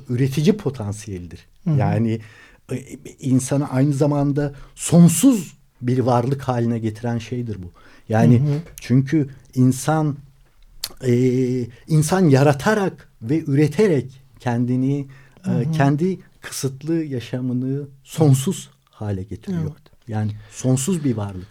[0.09, 1.47] üretici potansiyelidir.
[1.77, 2.19] Yani
[2.71, 2.75] e,
[3.19, 7.71] insanı aynı zamanda sonsuz bir varlık haline getiren şeydir bu.
[8.09, 8.57] Yani Hı hı.
[8.81, 10.15] çünkü insan
[11.03, 11.13] e,
[11.87, 15.07] insan yaratarak ve üreterek kendini
[15.47, 19.63] e, kendi kısıtlı yaşamını sonsuz hale getiriyor.
[19.63, 20.07] Evet.
[20.07, 21.47] Yani sonsuz bir varlık.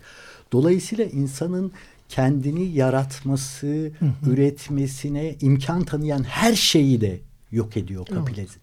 [0.53, 1.73] Dolayısıyla insanın
[2.09, 3.93] kendini yaratması,
[4.27, 7.21] üretmesine imkan tanıyan her şeyi de
[7.53, 8.59] yok ediyor kapitalizm.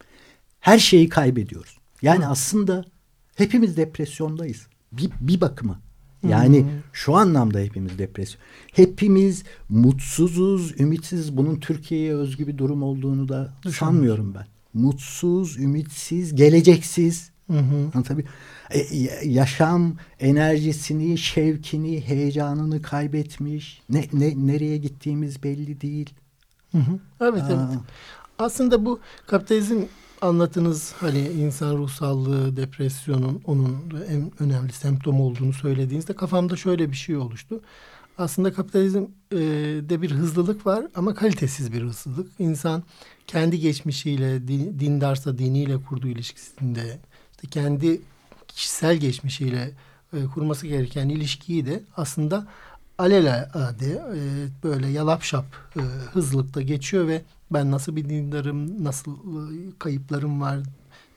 [0.59, 1.77] Her şeyi kaybediyoruz.
[2.01, 2.85] Yani aslında
[3.35, 4.67] hepimiz depresyondayız.
[4.91, 5.79] Bir, bir bakıma.
[6.23, 8.41] Yani şu anlamda hepimiz depresyon.
[8.73, 11.37] Hepimiz mutsuzuz, ümitsiz.
[11.37, 14.45] Bunun Türkiye'ye özgü bir durum olduğunu da sanmıyorum ben.
[14.73, 17.31] Mutsuz, ümitsiz, geleceksiz.
[17.51, 17.91] Hı hı.
[17.93, 18.33] Anlatabiliyor
[18.69, 23.81] e, ya- yaşam enerjisini, şevkini, heyecanını kaybetmiş.
[23.89, 26.09] Ne, ne nereye gittiğimiz belli değil.
[26.71, 26.99] Hı hı.
[27.21, 27.69] Evet Aa.
[27.71, 27.79] evet.
[28.39, 29.81] Aslında bu kapitalizm
[30.21, 36.95] anlatınız hani insan ruh sağlığı, depresyonun onun en önemli semptom olduğunu söylediğinizde kafamda şöyle bir
[36.95, 37.61] şey oluştu.
[38.17, 39.03] Aslında kapitalizm
[39.33, 42.31] e, bir hızlılık var ama kalitesiz bir hızlılık.
[42.39, 42.83] İnsan
[43.27, 46.99] kendi geçmişiyle, din, dindarsa diniyle kurduğu ilişkisinde,
[47.31, 48.01] işte kendi
[48.47, 49.71] kişisel geçmişiyle
[50.13, 52.47] e, kurması gereken ilişkiyi de aslında
[52.97, 54.19] alelade e,
[54.63, 55.79] böyle yalap şap e,
[56.13, 60.59] hızlılıkta geçiyor ve ben nasıl bir dindarım, nasıl e, kayıplarım var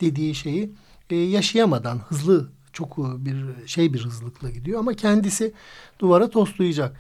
[0.01, 0.73] dediği şeyi
[1.11, 5.53] e, yaşayamadan hızlı çok e, bir şey bir hızlılıkla gidiyor ama kendisi
[5.99, 6.97] duvara toslayacak.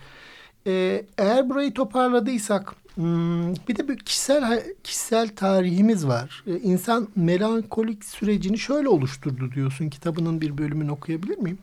[0.67, 6.45] E, eğer burayı toparladıysak hmm, bir de bir kişisel kişisel tarihimiz var.
[6.47, 9.91] E, insan melankolik sürecini şöyle oluşturdu diyorsun.
[9.91, 11.59] Kitabının bir bölümünü okuyabilir miyim?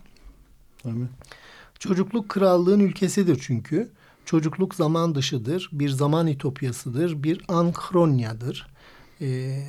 [1.80, 3.90] Çocukluk krallığın ülkesidir çünkü.
[4.28, 8.68] Çocukluk zaman dışıdır, bir zaman ütopyasıdır, bir ankronyadır.
[9.22, 9.64] Ee,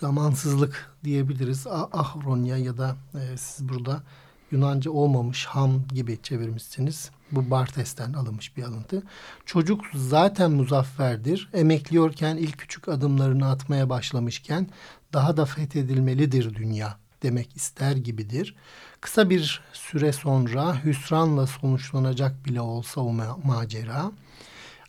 [0.00, 1.66] zamansızlık diyebiliriz.
[1.66, 4.02] A- ahronya ya da e, siz burada
[4.50, 7.10] Yunanca olmamış ham gibi çevirmişsiniz.
[7.32, 9.02] Bu Bartes'ten alınmış bir alıntı.
[9.46, 11.48] Çocuk zaten muzafferdir.
[11.52, 14.68] Emekliyorken ilk küçük adımlarını atmaya başlamışken
[15.12, 18.54] daha da fethedilmelidir dünya demek ister gibidir.
[19.00, 24.12] Kısa bir süre sonra hüsranla sonuçlanacak bile olsa o ma- macera.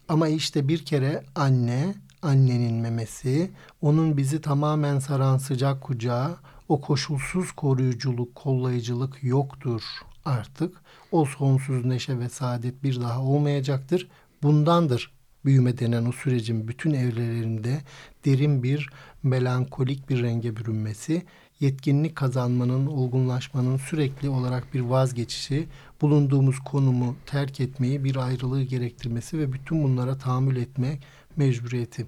[0.10, 6.38] Ama işte bir kere anne, annenin memesi, onun bizi tamamen saran sıcak kucağı,
[6.69, 9.82] o koşulsuz koruyuculuk, kollayıcılık yoktur
[10.26, 10.76] artık.
[11.12, 14.08] O sonsuz neşe ve saadet bir daha olmayacaktır.
[14.43, 15.12] Bundandır
[15.45, 17.82] büyüme denen o sürecin bütün evrelerinde
[18.26, 18.89] derin bir
[19.24, 21.26] melankolik bir renge bürünmesi,
[21.60, 25.68] yetkinlik kazanmanın, olgunlaşmanın sürekli olarak bir vazgeçişi,
[26.02, 31.00] bulunduğumuz konumu terk etmeyi, bir ayrılığı gerektirmesi ve bütün bunlara tahammül etme
[31.36, 32.06] mecburiyeti.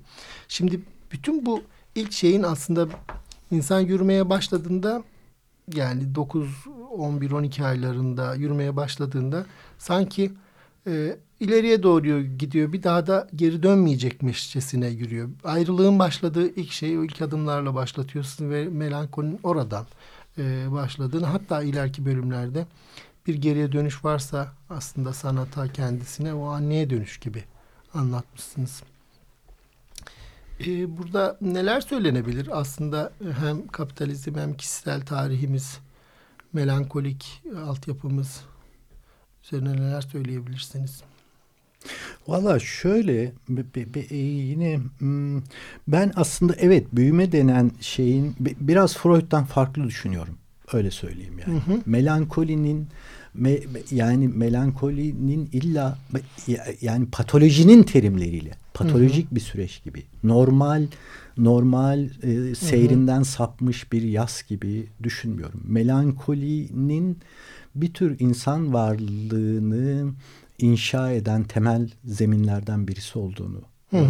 [0.47, 0.81] Şimdi
[1.11, 1.61] bütün bu
[1.95, 2.87] ilk şeyin aslında
[3.51, 5.03] insan yürümeye başladığında
[5.75, 6.47] yani 9,
[6.97, 9.45] 11, 12 aylarında yürümeye başladığında
[9.77, 10.31] sanki
[10.87, 12.73] e, ileriye doğru gidiyor.
[12.73, 15.29] Bir daha da geri dönmeyecekmişçesine yürüyor.
[15.43, 19.85] Ayrılığın başladığı ilk şey o ilk adımlarla başlatıyorsun ve melankolinin oradan
[20.37, 22.65] e, başladığını hatta ileriki bölümlerde
[23.27, 27.43] bir geriye dönüş varsa aslında sanata kendisine o anneye dönüş gibi
[27.93, 28.83] anlatmışsınız.
[30.65, 32.59] E, burada neler söylenebilir?
[32.59, 35.79] Aslında hem kapitalizm hem kişisel tarihimiz,
[36.53, 38.41] melankolik altyapımız
[39.47, 41.01] üzerine neler söyleyebilirsiniz?
[42.27, 43.31] Valla şöyle
[44.09, 45.41] e, yine hmm,
[45.87, 50.37] ben aslında evet büyüme denen şeyin bi- biraz Freud'dan farklı düşünüyorum.
[50.73, 51.59] Öyle söyleyeyim yani.
[51.85, 52.87] Melankolinin
[53.39, 55.97] me- yani melankolinin illa
[56.47, 60.87] ya- yani patolojinin terimleriyle patolojik bir süreç gibi normal
[61.37, 65.61] normal e, seyrinden sapmış bir yas gibi düşünmüyorum.
[65.67, 67.17] Melankolinin
[67.81, 70.13] bir tür insan varlığını
[70.57, 73.61] inşa eden temel zeminlerden birisi olduğunu
[73.93, 74.05] e,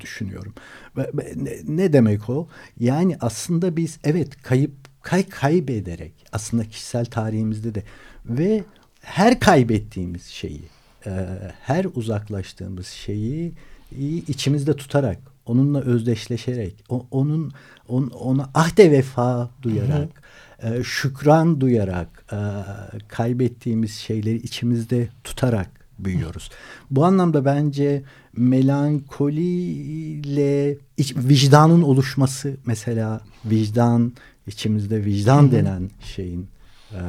[0.00, 0.54] düşünüyorum.
[0.96, 1.34] Ve, ve
[1.66, 2.48] ne, demek o?
[2.80, 7.82] Yani aslında biz evet kayıp kay kaybederek aslında kişisel tarihimizde de
[8.26, 8.64] ve
[9.00, 10.62] her kaybettiğimiz şeyi,
[11.06, 11.10] e,
[11.60, 13.52] her uzaklaştığımız şeyi
[14.28, 17.52] içimizde tutarak, onunla özdeşleşerek, onun
[17.88, 20.22] on, ona ahde vefa duyarak,
[20.62, 22.38] e, şükran duyarak, e,
[23.08, 26.50] kaybettiğimiz şeyleri içimizde tutarak büyüyoruz.
[26.90, 28.02] Bu anlamda bence
[28.36, 34.12] melankoliyle iç, vicdanın oluşması mesela vicdan
[34.46, 36.46] içimizde vicdan denen şeyin
[36.92, 37.00] e,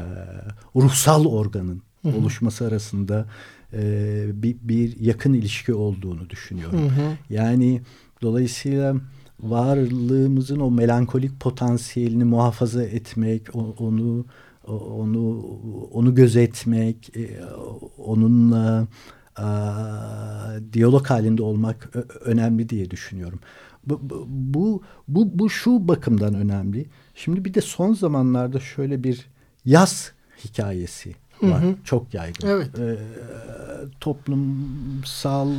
[0.75, 3.25] ruhsal organın oluşması arasında
[3.73, 6.91] e, bir, bir yakın ilişki olduğunu düşünüyorum.
[7.29, 7.81] Yani
[8.21, 8.95] dolayısıyla
[9.43, 14.25] varlığımızın o melankolik potansiyelini muhafaza etmek, onu
[14.67, 15.45] onu
[15.91, 17.39] onu gözetmek, e,
[17.97, 18.87] onunla
[19.35, 19.45] a,
[20.73, 21.89] diyalog halinde olmak
[22.21, 23.39] önemli diye düşünüyorum.
[23.87, 26.85] Bu, bu, bu, bu, şu bakımdan önemli.
[27.15, 29.27] Şimdi bir de son zamanlarda şöyle bir
[29.65, 30.11] yaz
[30.43, 31.63] hikayesi var.
[31.83, 32.47] Çok yaygın.
[32.47, 32.79] Evet.
[32.79, 32.97] Ee,
[34.03, 35.49] toplumsal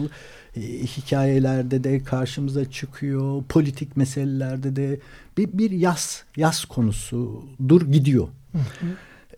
[0.56, 3.42] e, hikayelerde de karşımıza çıkıyor.
[3.48, 5.00] Politik meselelerde de
[5.38, 8.28] bir, bir yaz, yaz konusudur gidiyor.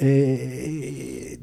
[0.01, 0.07] Ee,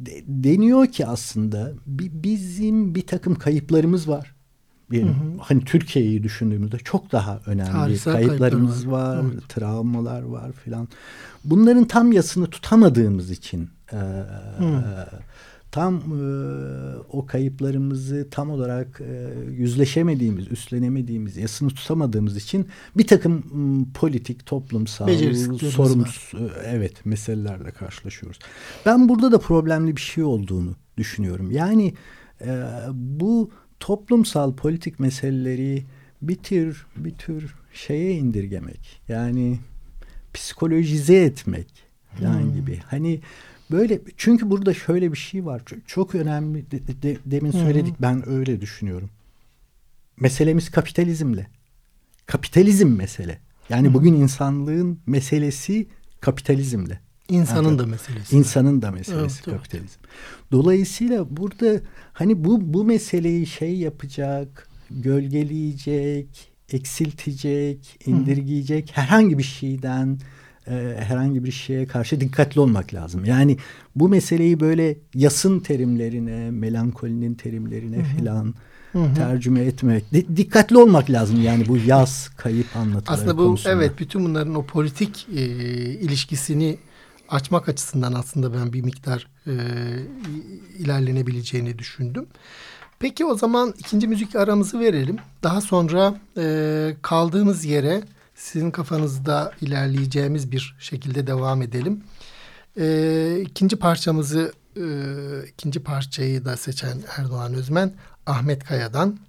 [0.06, 4.34] de- deniyor ki aslında bi- bizim bir takım kayıplarımız var.
[4.92, 9.26] Benim, hani Türkiye'yi düşündüğümüzde çok daha önemli Tarihsel kayıplarımız kayıplar var, var.
[9.34, 9.50] Evet.
[9.50, 10.88] travmalar var filan.
[11.46, 14.00] Bunların tam yasını tutamadığımız için e,
[15.74, 23.86] tam e, o kayıplarımızı tam olarak e, yüzleşemediğimiz, üstlenemediğimiz, yasını tutamadığımız için bir takım m,
[23.94, 25.08] politik, toplumsal,
[25.58, 28.40] sorumsuz e, evet meselelerle karşılaşıyoruz.
[28.86, 31.52] Ben burada da problemli bir şey olduğunu düşünüyorum.
[31.52, 31.94] Yani
[32.42, 35.86] e, bu toplumsal politik meseleleri
[36.22, 39.02] bir tür bir tür şeye indirgemek.
[39.08, 39.60] Yani
[40.34, 41.68] psikolojize etmek
[42.20, 42.80] falan gibi.
[42.90, 43.22] Hani
[43.72, 45.62] böyle çünkü burada şöyle bir şey var.
[45.66, 46.72] Çok, çok önemli.
[46.72, 49.10] de- de- de- demin söyledik ben öyle düşünüyorum.
[50.20, 51.48] Meselemiz kapitalizmle.
[52.26, 53.40] Kapitalizm mesele.
[53.70, 55.88] Yani bugün insanlığın meselesi
[56.22, 57.00] kapitalizmle.
[57.30, 57.80] İnsanın Evet.
[57.80, 58.36] da meselesi.
[58.36, 59.58] İnsanın da meselesi Evet, evet.
[59.58, 60.00] kapitalizm.
[60.52, 61.82] Dolayısıyla burada
[62.14, 70.20] hani bu bu meseleyi şey yapacak, gölgeleyecek, eksiltecek, indirgeyecek herhangi bir şeyden
[70.68, 73.26] e, herhangi bir şeye karşı dikkatli olmak lazım.
[73.26, 73.58] Yani
[73.96, 78.54] bu meseleyi böyle yasın terimlerine, melankolinin terimlerine filan
[79.16, 81.44] tercüme etmek, di- dikkatli olmak lazım.
[81.44, 83.74] Yani bu yaz kayıp anlatıları Aslında bu konusunda.
[83.76, 85.42] evet bütün bunların o politik e,
[85.94, 86.78] ilişkisini
[87.30, 89.54] açmak açısından aslında ben bir miktar e,
[90.80, 92.26] ilerlenebileceğini düşündüm.
[93.00, 95.18] Peki o zaman ikinci müzik aramızı verelim.
[95.44, 98.02] Daha sonra e, kaldığımız yere
[98.36, 102.04] sizin kafanızda ilerleyeceğimiz bir şekilde devam edelim.
[102.78, 104.86] E, ikinci parçamızı e,
[105.48, 107.94] ikinci parçayı da seçen Erdoğan Özmen
[108.26, 109.20] Ahmet Kaya'dan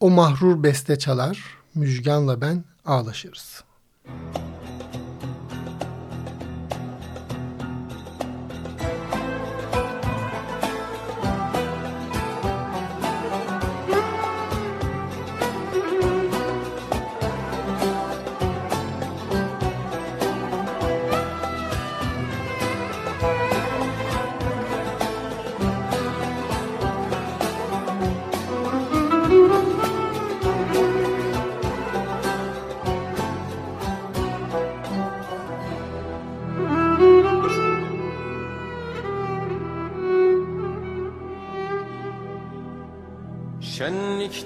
[0.00, 1.44] o mahrur beste çalar,
[1.74, 3.64] Müjgan'la ben ağlaşırız.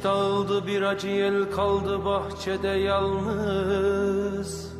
[0.02, 4.72] Şenlik dağıldı bir acı yel kaldı bahçede yalnız.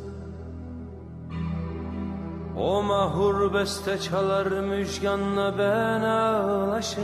[2.57, 7.03] O mahur beste çalar müjganla ben ağlaşırız.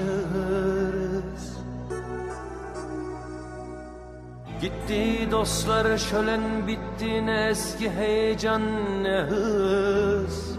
[4.62, 8.62] Gitti dostlar şölen bitti ne eski heyecan
[9.04, 10.58] ne hız.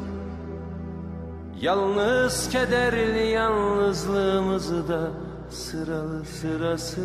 [1.61, 7.01] Yalnız kederli yalnızlığımızı da sıralı sırasız.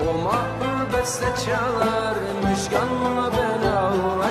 [0.00, 4.28] O mahvur beste çalar Müşkanla ben ağlarım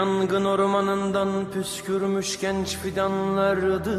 [0.00, 3.94] Yangın ormanından püskürmüş genç fidanlardı.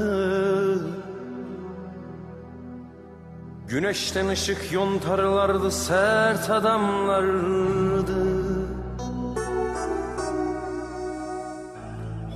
[3.67, 8.25] Güneşten ışık yontarlardı sert adamlardı.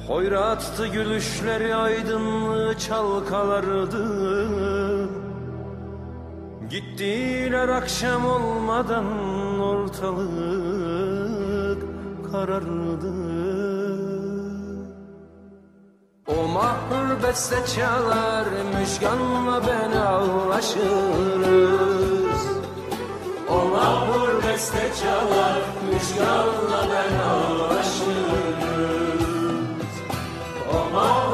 [0.07, 4.07] Hoyrattı gülüşleri aydınlığı çalkalardı.
[6.69, 9.05] Gittiler akşam olmadan
[9.59, 11.15] ortalık
[12.31, 13.44] karardı
[16.55, 20.81] mahpur beste çalar Müjganla ben ağlaşırız
[23.49, 28.05] O mahpur beste çalar Müjganla ben ağlaşırız
[30.73, 31.24] O mahpur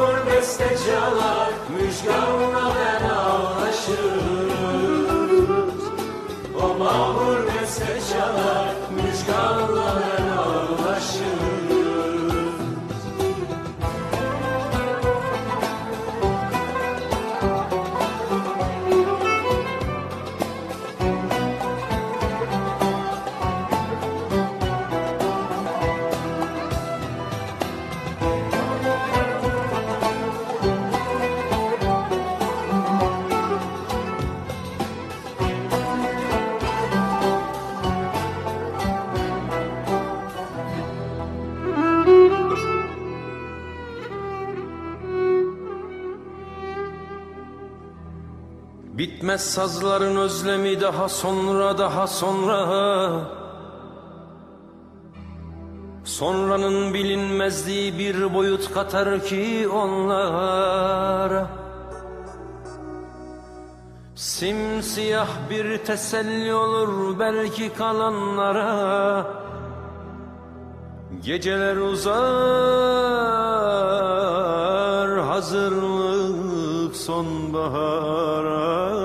[49.42, 53.12] Bitmez sazların özlemi daha sonra daha sonra.
[56.04, 61.48] Sonranın bilinmezliği bir boyut katar ki onlara
[64.16, 69.26] Simsiyah bir teselli olur belki kalanlara.
[71.24, 72.20] Geceler uzar
[75.20, 79.01] hazırlık sonbahara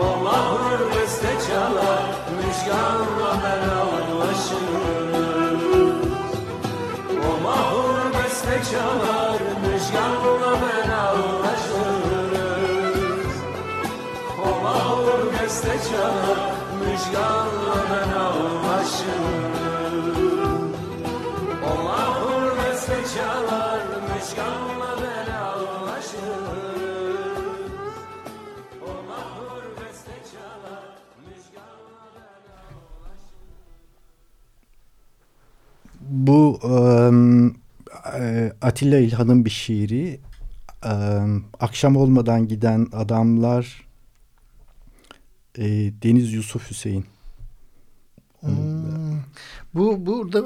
[0.02, 4.42] O mahur beste çalar Müjganla ben ağlaşırız
[7.28, 12.14] O mahur beste çalar Müjganla ben ağlaşırız
[14.44, 16.38] O mahur beste çalar
[16.80, 18.10] Müjganla ben
[24.34, 26.18] Müjganla ben ağlaşırız
[28.82, 32.10] O mahur beste çalar Müjganla
[33.04, 33.18] ben
[36.00, 36.60] Bu
[38.14, 40.20] e, Atilla İlhan'ın bir şiiri.
[40.84, 40.92] E,
[41.60, 43.86] akşam olmadan giden adamlar
[45.58, 45.64] e,
[46.02, 47.06] Deniz Yusuf Hüseyin.
[48.40, 49.20] Hmm.
[49.74, 50.44] Bu burada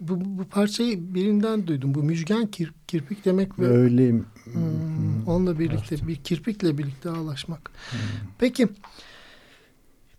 [0.00, 1.94] bu, bu parçayı birinden duydum.
[1.94, 6.08] Bu müjgan kir, kirpik demek ve öyle hmm, onunla birlikte artık.
[6.08, 7.70] bir kirpikle birlikte ağlaşmak.
[7.90, 7.98] Hmm.
[8.38, 8.68] Peki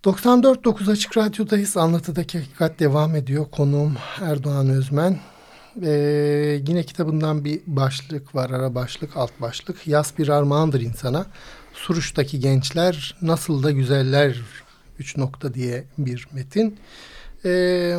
[0.03, 1.77] 94.9 Açık Radyo'dayız.
[1.77, 3.45] Anlatıdaki Hakikat devam ediyor.
[3.51, 5.19] Konuğum Erdoğan Özmen.
[5.83, 8.49] Ee, yine kitabından bir başlık var.
[8.49, 9.87] Ara başlık, alt başlık.
[9.87, 11.25] Yaz bir armağandır insana.
[11.73, 14.41] Suruç'taki gençler nasıl da güzeller
[14.99, 16.79] üç nokta diye bir metin.
[17.45, 17.97] Ee,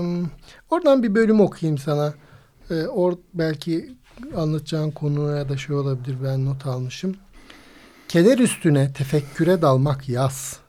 [0.70, 2.14] oradan bir bölüm okuyayım sana.
[2.70, 3.94] Ee, or belki
[4.36, 7.16] anlatacağın konu ya da şey olabilir ben not almışım.
[8.08, 10.60] Keder üstüne tefekküre dalmak yaz.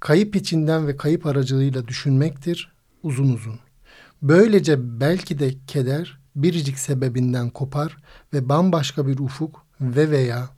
[0.00, 2.72] Kayıp içinden ve kayıp aracılığıyla düşünmektir
[3.02, 3.58] uzun uzun.
[4.22, 7.96] Böylece belki de keder biricik sebebinden kopar
[8.32, 10.48] ve bambaşka bir ufuk ve veya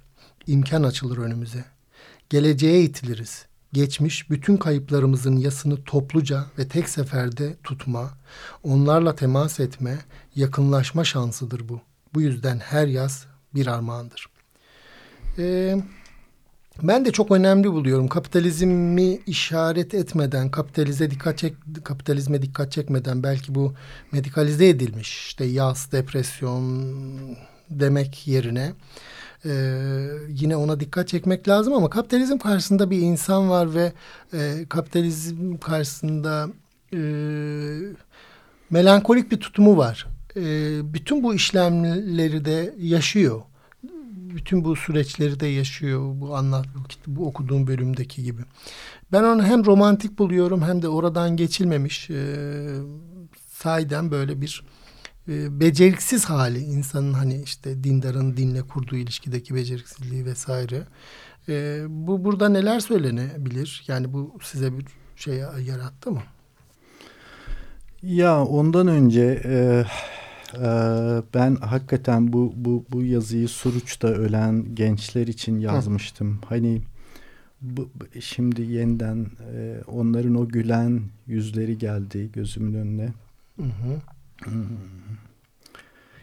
[0.46, 1.64] imkan açılır önümüze.
[2.30, 3.46] Geleceğe itiliriz.
[3.72, 8.10] Geçmiş bütün kayıplarımızın yasını topluca ve tek seferde tutma,
[8.62, 9.98] onlarla temas etme,
[10.36, 11.80] yakınlaşma şansıdır bu.
[12.14, 14.26] Bu yüzden her yaz bir armağandır.
[15.38, 15.82] Ee,
[16.82, 18.08] ben de çok önemli buluyorum.
[18.08, 21.54] Kapitalizmi işaret etmeden, kapitalize dikkat çek,
[21.84, 23.74] kapitalizme dikkat çekmeden belki bu
[24.12, 26.92] medikalize edilmiş işte yaz, depresyon
[27.70, 28.72] demek yerine
[29.44, 29.50] e,
[30.28, 33.92] yine ona dikkat çekmek lazım ama kapitalizm karşısında bir insan var ve
[34.32, 36.48] e, kapitalizm karşısında
[36.94, 37.00] e,
[38.70, 40.06] melankolik bir tutumu var.
[40.36, 40.42] E,
[40.94, 43.42] bütün bu işlemleri de yaşıyor
[44.34, 46.66] bütün bu süreçleri de yaşıyor bu anlat
[47.06, 48.42] bu okuduğum bölümdeki gibi.
[49.12, 52.36] Ben onu hem romantik buluyorum hem de oradan geçilmemiş e,
[53.50, 54.64] sahiden böyle bir
[55.30, 60.86] e, beceriksiz hali insanın hani işte dindarın dinle kurduğu ilişkideki beceriksizliği vesaire.
[61.48, 63.84] E, bu burada neler söylenebilir?
[63.86, 65.34] Yani bu size bir şey
[65.66, 66.22] yarattı mı?
[68.02, 69.84] Ya ondan önce e,
[70.54, 76.32] ee, ben hakikaten bu bu bu yazıyı Suruç'ta ölen gençler için yazmıştım.
[76.32, 76.46] Hı.
[76.46, 76.82] Hani
[77.60, 77.88] bu,
[78.20, 83.12] şimdi yeniden e, onların o gülen yüzleri geldi gözümün önüne.
[83.56, 84.00] Hı hı.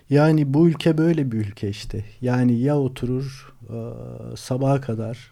[0.10, 2.06] Yani bu ülke böyle bir ülke işte.
[2.22, 3.78] Yani ya oturur e,
[4.36, 5.32] sabaha kadar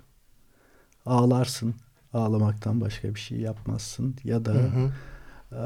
[1.05, 1.75] ağlarsın.
[2.13, 4.15] Ağlamaktan başka bir şey yapmazsın.
[4.23, 4.91] Ya da hı hı.
[5.55, 5.63] E,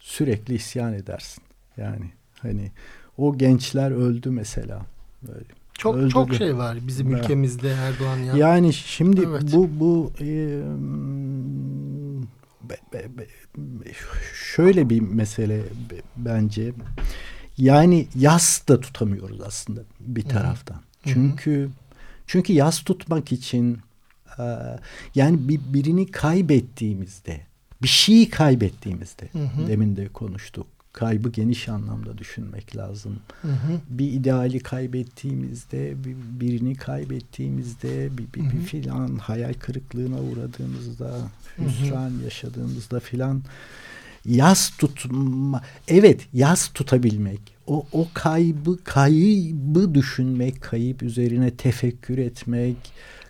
[0.00, 1.44] sürekli isyan edersin.
[1.76, 2.10] Yani
[2.42, 2.72] hani
[3.18, 4.82] o gençler öldü mesela.
[5.22, 5.44] Böyle.
[5.72, 7.24] Çok öldü çok şey var bizim evet.
[7.24, 8.36] ülkemizde Erdoğan ya.
[8.36, 9.42] Yani şimdi evet.
[9.52, 10.60] bu bu e,
[14.54, 15.62] şöyle bir mesele
[16.16, 16.72] bence.
[17.58, 20.74] Yani yas da tutamıyoruz aslında bir taraftan.
[20.74, 21.12] Hı-hı.
[21.12, 21.70] Çünkü
[22.26, 23.78] çünkü yas tutmak için
[24.38, 24.42] e,
[25.14, 27.40] yani bir, birini kaybettiğimizde
[27.82, 29.68] bir şeyi kaybettiğimizde hı hı.
[29.68, 30.66] demin de konuştuk.
[30.92, 33.18] Kaybı geniş anlamda düşünmek lazım.
[33.42, 33.80] Hı hı.
[33.88, 41.16] Bir ideali kaybettiğimizde, bir, birini kaybettiğimizde, bir, bir, bir filan hayal kırıklığına uğradığımızda,
[41.58, 43.42] hüsran yaşadığımızda filan
[44.24, 52.76] yaz tutma evet yaz tutabilmek o o kaybı kaybı düşünmek kayıp üzerine tefekkür etmek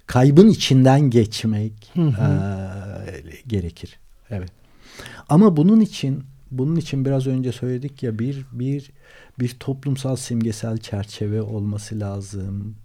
[0.06, 2.22] kaybın içinden geçmek hı hı.
[2.22, 3.98] E, gerekir
[4.30, 4.50] Evet.
[5.28, 8.90] Ama bunun için bunun için biraz önce söyledik ya bir bir
[9.38, 12.76] bir toplumsal simgesel çerçeve olması lazım.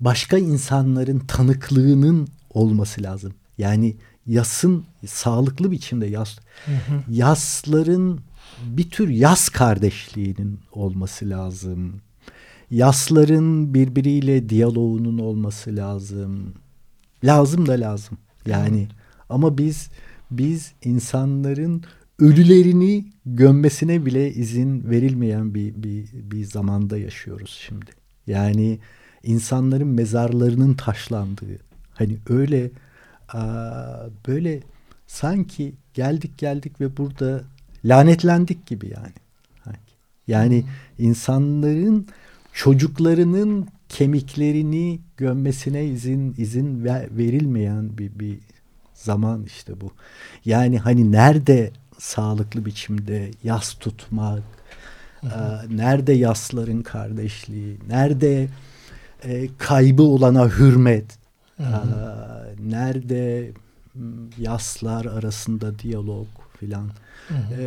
[0.00, 3.34] Başka insanların tanıklığının olması lazım.
[3.58, 7.02] Yani yasın sağlıklı biçimde yas hı hı.
[7.10, 8.20] yasların
[8.64, 12.00] bir tür yas kardeşliğinin olması lazım.
[12.70, 16.54] Yasların birbiriyle diyaloğunun olması lazım.
[17.24, 18.18] Lazım da lazım.
[18.46, 18.90] Yani evet.
[19.28, 19.90] ama biz
[20.30, 21.82] biz insanların
[22.18, 27.90] ölülerini gömmesine bile izin verilmeyen bir, bir, bir zamanda yaşıyoruz şimdi.
[28.26, 28.78] Yani
[29.22, 31.58] insanların mezarlarının taşlandığı
[31.90, 32.70] hani öyle
[34.28, 34.60] böyle
[35.06, 37.44] sanki geldik geldik ve burada
[37.84, 39.12] lanetlendik gibi yani.
[40.28, 40.64] Yani
[40.98, 42.06] insanların
[42.52, 48.38] çocuklarının kemiklerini gömmesine izin izin verilmeyen bir bir
[48.94, 49.90] zaman işte bu.
[50.44, 54.42] Yani hani nerede sağlıklı biçimde yas tutmak,
[55.20, 55.66] hı hı.
[55.66, 58.48] E, nerede yasların kardeşliği, nerede
[59.24, 61.18] e, kaybı olana hürmet,
[61.56, 61.66] hı hı.
[61.66, 63.52] E, nerede
[64.38, 66.26] yaslar arasında diyalog
[66.60, 66.90] filan.
[67.58, 67.62] E,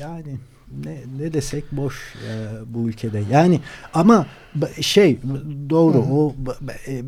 [0.00, 0.38] yani
[0.84, 3.22] ne ne desek boş e, bu ülkede.
[3.30, 3.60] Yani
[3.94, 4.26] ama
[4.80, 5.18] şey
[5.70, 6.12] doğru hı hı.
[6.12, 6.34] o
[6.86, 7.02] e,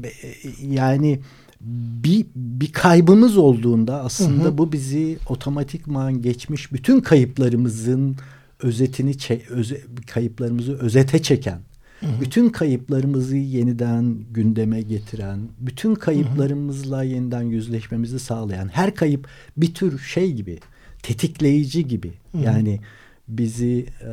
[0.62, 1.20] yani
[1.60, 4.58] bir, bir kaybımız olduğunda aslında hı hı.
[4.58, 8.16] bu bizi otomatikman geçmiş bütün kayıplarımızın
[8.62, 9.16] özetini
[9.50, 11.60] öze, kayıplarımızı özete çeken
[12.00, 12.20] hı hı.
[12.20, 20.32] bütün kayıplarımızı yeniden gündeme getiren bütün kayıplarımızla yeniden yüzleşmemizi sağlayan her kayıp bir tür şey
[20.32, 20.58] gibi
[21.02, 22.42] tetikleyici gibi hı hı.
[22.42, 22.80] yani
[23.28, 24.10] bizi e,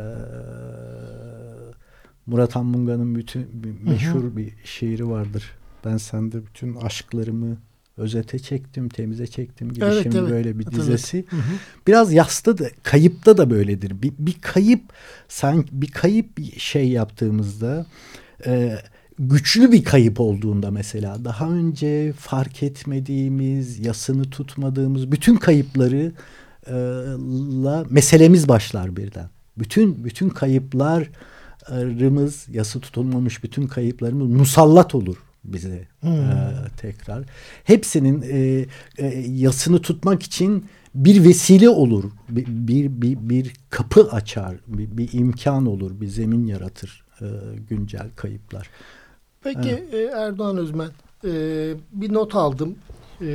[2.25, 3.47] Murat Anmunga'nın bütün
[3.83, 4.37] meşhur hı hı.
[4.37, 5.51] bir şiiri vardır
[5.85, 7.57] ben sende bütün aşklarımı
[7.97, 10.29] özete çektim, temize çektim gibi evet, şimdi evet.
[10.29, 11.17] böyle bir dizesi.
[11.17, 11.31] Evet.
[11.31, 11.55] Hı hı.
[11.87, 14.01] Biraz yasta da kayıpta da böyledir.
[14.01, 14.81] Bir, bir kayıp
[15.27, 17.85] sanki bir kayıp şey yaptığımızda
[18.45, 18.77] e,
[19.19, 26.11] güçlü bir kayıp olduğunda mesela daha önce fark etmediğimiz, yasını tutmadığımız bütün kayıpları
[26.67, 26.73] e,
[27.63, 29.29] la meselemiz başlar birden.
[29.57, 31.09] Bütün bütün kayıplar
[31.67, 35.17] kayıplarımız, yası tutulmamış bütün kayıplarımız musallat olur
[35.53, 36.11] bize hmm.
[36.11, 37.25] e, tekrar.
[37.63, 38.65] Hepsinin e,
[38.97, 40.65] e, yasını tutmak için
[40.95, 46.47] bir vesile olur, bir bir bir, bir kapı açar, bir, bir imkan olur, bir zemin
[46.47, 47.25] yaratır e,
[47.69, 48.69] güncel kayıplar.
[49.43, 50.13] Peki evet.
[50.13, 50.89] Erdoğan Özmen,
[51.25, 52.75] e, bir not aldım.
[53.21, 53.27] E,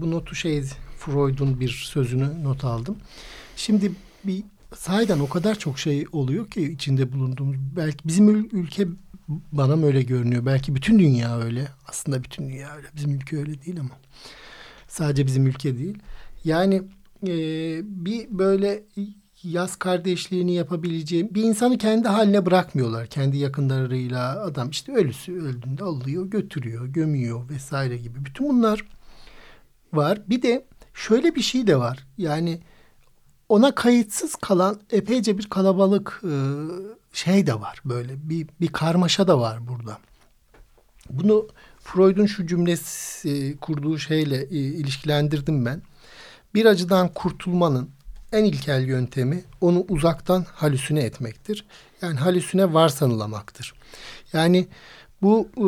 [0.00, 0.62] bu notu şey
[0.98, 2.96] Freud'un bir sözünü not aldım.
[3.56, 3.92] Şimdi
[4.24, 4.44] bir
[4.76, 7.56] sahiden o kadar çok şey oluyor ki içinde bulunduğumuz.
[7.76, 8.86] Belki bizim ülke
[9.52, 10.46] bana mı öyle görünüyor?
[10.46, 11.68] Belki bütün dünya öyle.
[11.88, 12.86] Aslında bütün dünya öyle.
[12.96, 13.98] Bizim ülke öyle değil ama.
[14.88, 15.98] Sadece bizim ülke değil.
[16.44, 16.82] Yani
[17.26, 17.32] e,
[17.84, 18.82] bir böyle
[19.42, 23.06] yaz kardeşliğini yapabileceğim bir insanı kendi haline bırakmıyorlar.
[23.06, 28.24] Kendi yakınlarıyla adam işte ölüsü öldüğünde alıyor, götürüyor, gömüyor vesaire gibi.
[28.24, 28.84] Bütün bunlar
[29.92, 30.22] var.
[30.28, 30.64] Bir de
[30.94, 32.06] şöyle bir şey de var.
[32.18, 32.60] Yani
[33.52, 36.34] ona kayıtsız kalan epeyce bir kalabalık e,
[37.12, 39.98] şey de var böyle bir, bir karmaşa da var burada.
[41.10, 41.48] Bunu
[41.80, 45.82] Freud'un şu cümlesi e, kurduğu şeyle e, ilişkilendirdim ben.
[46.54, 47.90] Bir acıdan kurtulmanın
[48.32, 51.66] en ilkel yöntemi onu uzaktan halüsüne etmektir.
[52.02, 53.74] Yani halüsüne varsanılamaktır.
[54.32, 54.68] Yani
[55.22, 55.64] bu e,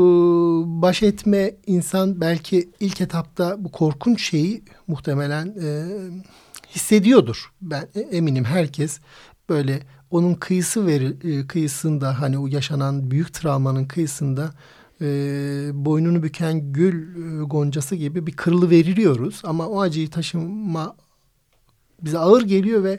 [0.83, 5.69] baş etme insan belki ilk etapta bu korkunç şeyi muhtemelen e,
[6.75, 7.53] hissediyordur.
[7.61, 9.01] Ben eminim herkes
[9.49, 14.51] böyle onun kıyısı veri, e, kıyısında hani o yaşanan büyük travmanın kıyısında
[15.01, 15.07] e,
[15.73, 19.43] boynunu büken gül e, goncası gibi bir kırılı veriliyoruz.
[19.45, 20.97] Ama o acıyı taşıma
[22.03, 22.99] bize ağır geliyor ve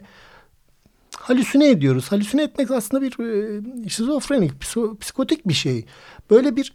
[1.16, 2.12] halüsine ediyoruz.
[2.12, 3.18] Halüsine etmek aslında bir
[3.84, 4.52] e, şizofrenik,
[5.00, 5.86] psikotik bir şey.
[6.30, 6.72] Böyle bir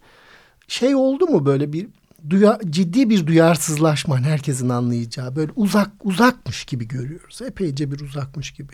[0.68, 1.88] şey oldu mu böyle bir
[2.30, 7.42] duya, ciddi bir duyarsızlaşma herkesin anlayacağı böyle uzak uzakmış gibi görüyoruz.
[7.42, 8.72] Epeyce bir uzakmış gibi.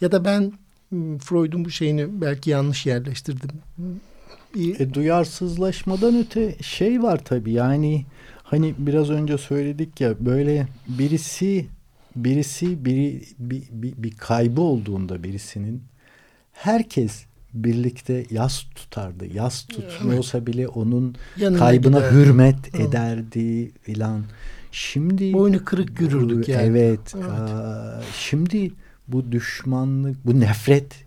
[0.00, 0.52] Ya da ben
[0.88, 3.50] hmm, Freud'un bu şeyini belki yanlış yerleştirdim.
[4.78, 8.06] E, duyarsızlaşmadan öte şey var tabii yani
[8.42, 11.66] hani biraz önce söyledik ya böyle birisi
[12.16, 15.82] birisi biri bir, bir, bir kaybı olduğunda birisinin
[16.52, 17.24] herkes
[17.54, 19.26] birlikte yas tutardı.
[19.34, 20.46] Yas tutmuyorsa evet.
[20.46, 22.14] bile onun Yanına kaybına giderdi.
[22.14, 22.82] hürmet Hı.
[22.82, 24.24] ederdi filan.
[24.72, 26.66] Şimdi boynu kırık yürürdük yani.
[26.66, 27.14] Evet.
[27.14, 27.30] evet.
[27.30, 28.72] Aa, şimdi
[29.08, 31.04] bu düşmanlık, bu nefret,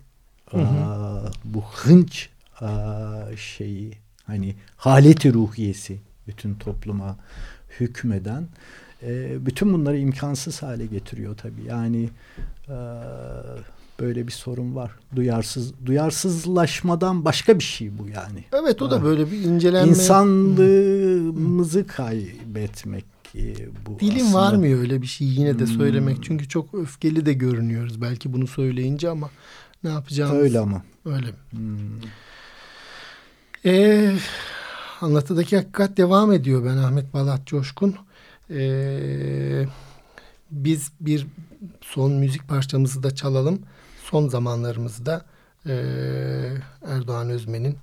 [0.50, 0.62] hı hı.
[0.62, 2.28] Aa, bu hınç
[2.60, 3.92] aa, şeyi
[4.26, 7.16] hani haleti ruhiyesi bütün topluma
[7.80, 8.48] hükmeden
[9.02, 11.62] e, bütün bunları imkansız hale getiriyor tabii.
[11.68, 12.08] Yani
[12.68, 12.76] e,
[14.00, 14.90] böyle bir sorun var.
[15.16, 18.44] Duyarsız duyarsızlaşmadan başka bir şey bu yani.
[18.52, 19.88] Evet o da böyle bir incelenme.
[19.90, 23.54] İnsanlığımızı kaybetmek e,
[23.86, 24.38] bu Dilim aslında.
[24.38, 26.16] var mı öyle bir şey yine de söylemek.
[26.16, 26.22] Hmm.
[26.22, 29.30] Çünkü çok öfkeli de görünüyoruz belki bunu söyleyince ama
[29.84, 30.42] ne yapacağımız.
[30.42, 30.82] Öyle ama.
[31.04, 31.26] Öyle.
[31.50, 32.00] Hmm.
[33.64, 34.12] Ee,
[35.00, 37.94] anlatıdaki hakikat devam ediyor ben Ahmet Balat Coşkun.
[38.50, 39.64] Ee,
[40.50, 41.26] biz bir
[41.80, 43.58] son müzik parçamızı da çalalım.
[44.10, 45.24] Son zamanlarımızda
[45.66, 45.72] e,
[46.86, 47.78] Erdoğan Özmen'in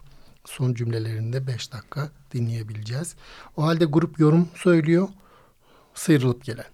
[0.45, 3.15] son cümlelerinde beş dakika dinleyebileceğiz.
[3.57, 5.09] O halde grup yorum söylüyor.
[5.93, 6.65] Sıyrılıp gelen.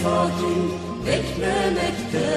[0.00, 0.72] Sessiz ve sakin
[1.06, 2.28] beklemekte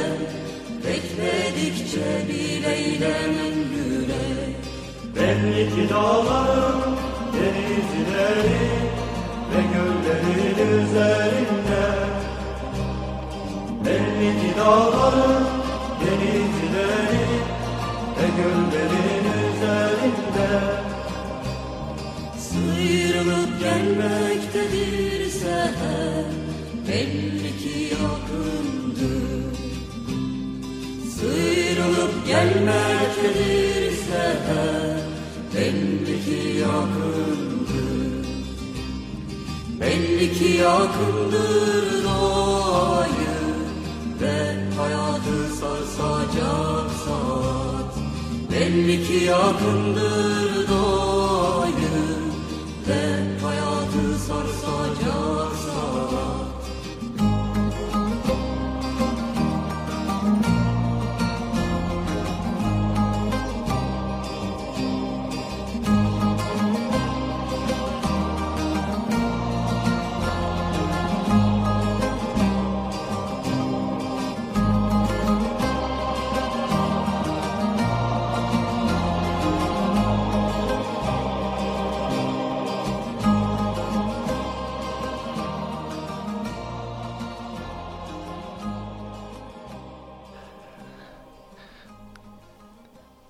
[0.84, 4.56] Bekledikçe bir eylenen yürek
[5.16, 6.96] Belli ki dağların
[7.34, 8.64] denizleri
[9.52, 11.84] ve göllerin üzerinde.
[13.86, 15.43] Belli ki dağların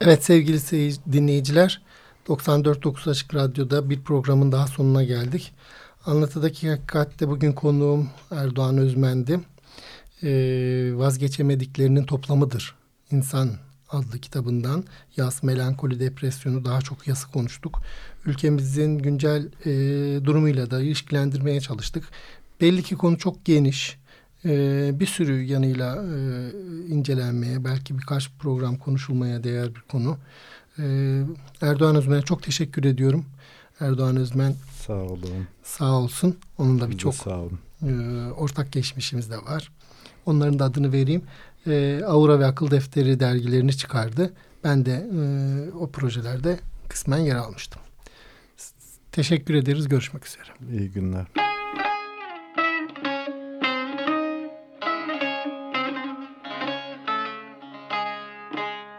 [0.05, 0.59] Evet sevgili
[1.11, 1.81] dinleyiciler
[2.27, 5.53] 94.9 Açık Radyo'da bir programın daha sonuna geldik.
[6.05, 9.39] Anlatıdaki Hakikat'te bugün konuğum Erdoğan Özmen'di.
[10.23, 12.75] Ee, vazgeçemediklerinin toplamıdır.
[13.11, 13.49] İnsan
[13.89, 14.83] adlı kitabından
[15.17, 17.81] yas, melankoli, depresyonu daha çok yası konuştuk.
[18.25, 19.71] Ülkemizin güncel e,
[20.25, 22.03] durumuyla da ilişkilendirmeye çalıştık.
[22.61, 23.97] Belli ki konu çok geniş.
[24.45, 26.17] Ee, bir sürü yanıyla e,
[26.87, 30.17] incelenmeye, belki birkaç program konuşulmaya değer bir konu.
[30.79, 31.21] Ee,
[31.61, 33.25] Erdoğan Özmen'e çok teşekkür ediyorum.
[33.79, 34.55] Erdoğan Özmen
[34.87, 35.47] Sağ olun.
[35.63, 36.37] sağ olsun.
[36.57, 37.91] Onun da birçok e,
[38.37, 39.71] ortak geçmişimiz de var.
[40.25, 41.21] Onların da adını vereyim.
[41.67, 44.33] E, Aura ve Akıl Defteri dergilerini çıkardı.
[44.63, 47.81] Ben de e, o projelerde kısmen yer almıştım.
[49.11, 49.87] Teşekkür ederiz.
[49.89, 50.77] Görüşmek üzere.
[50.79, 51.25] İyi günler.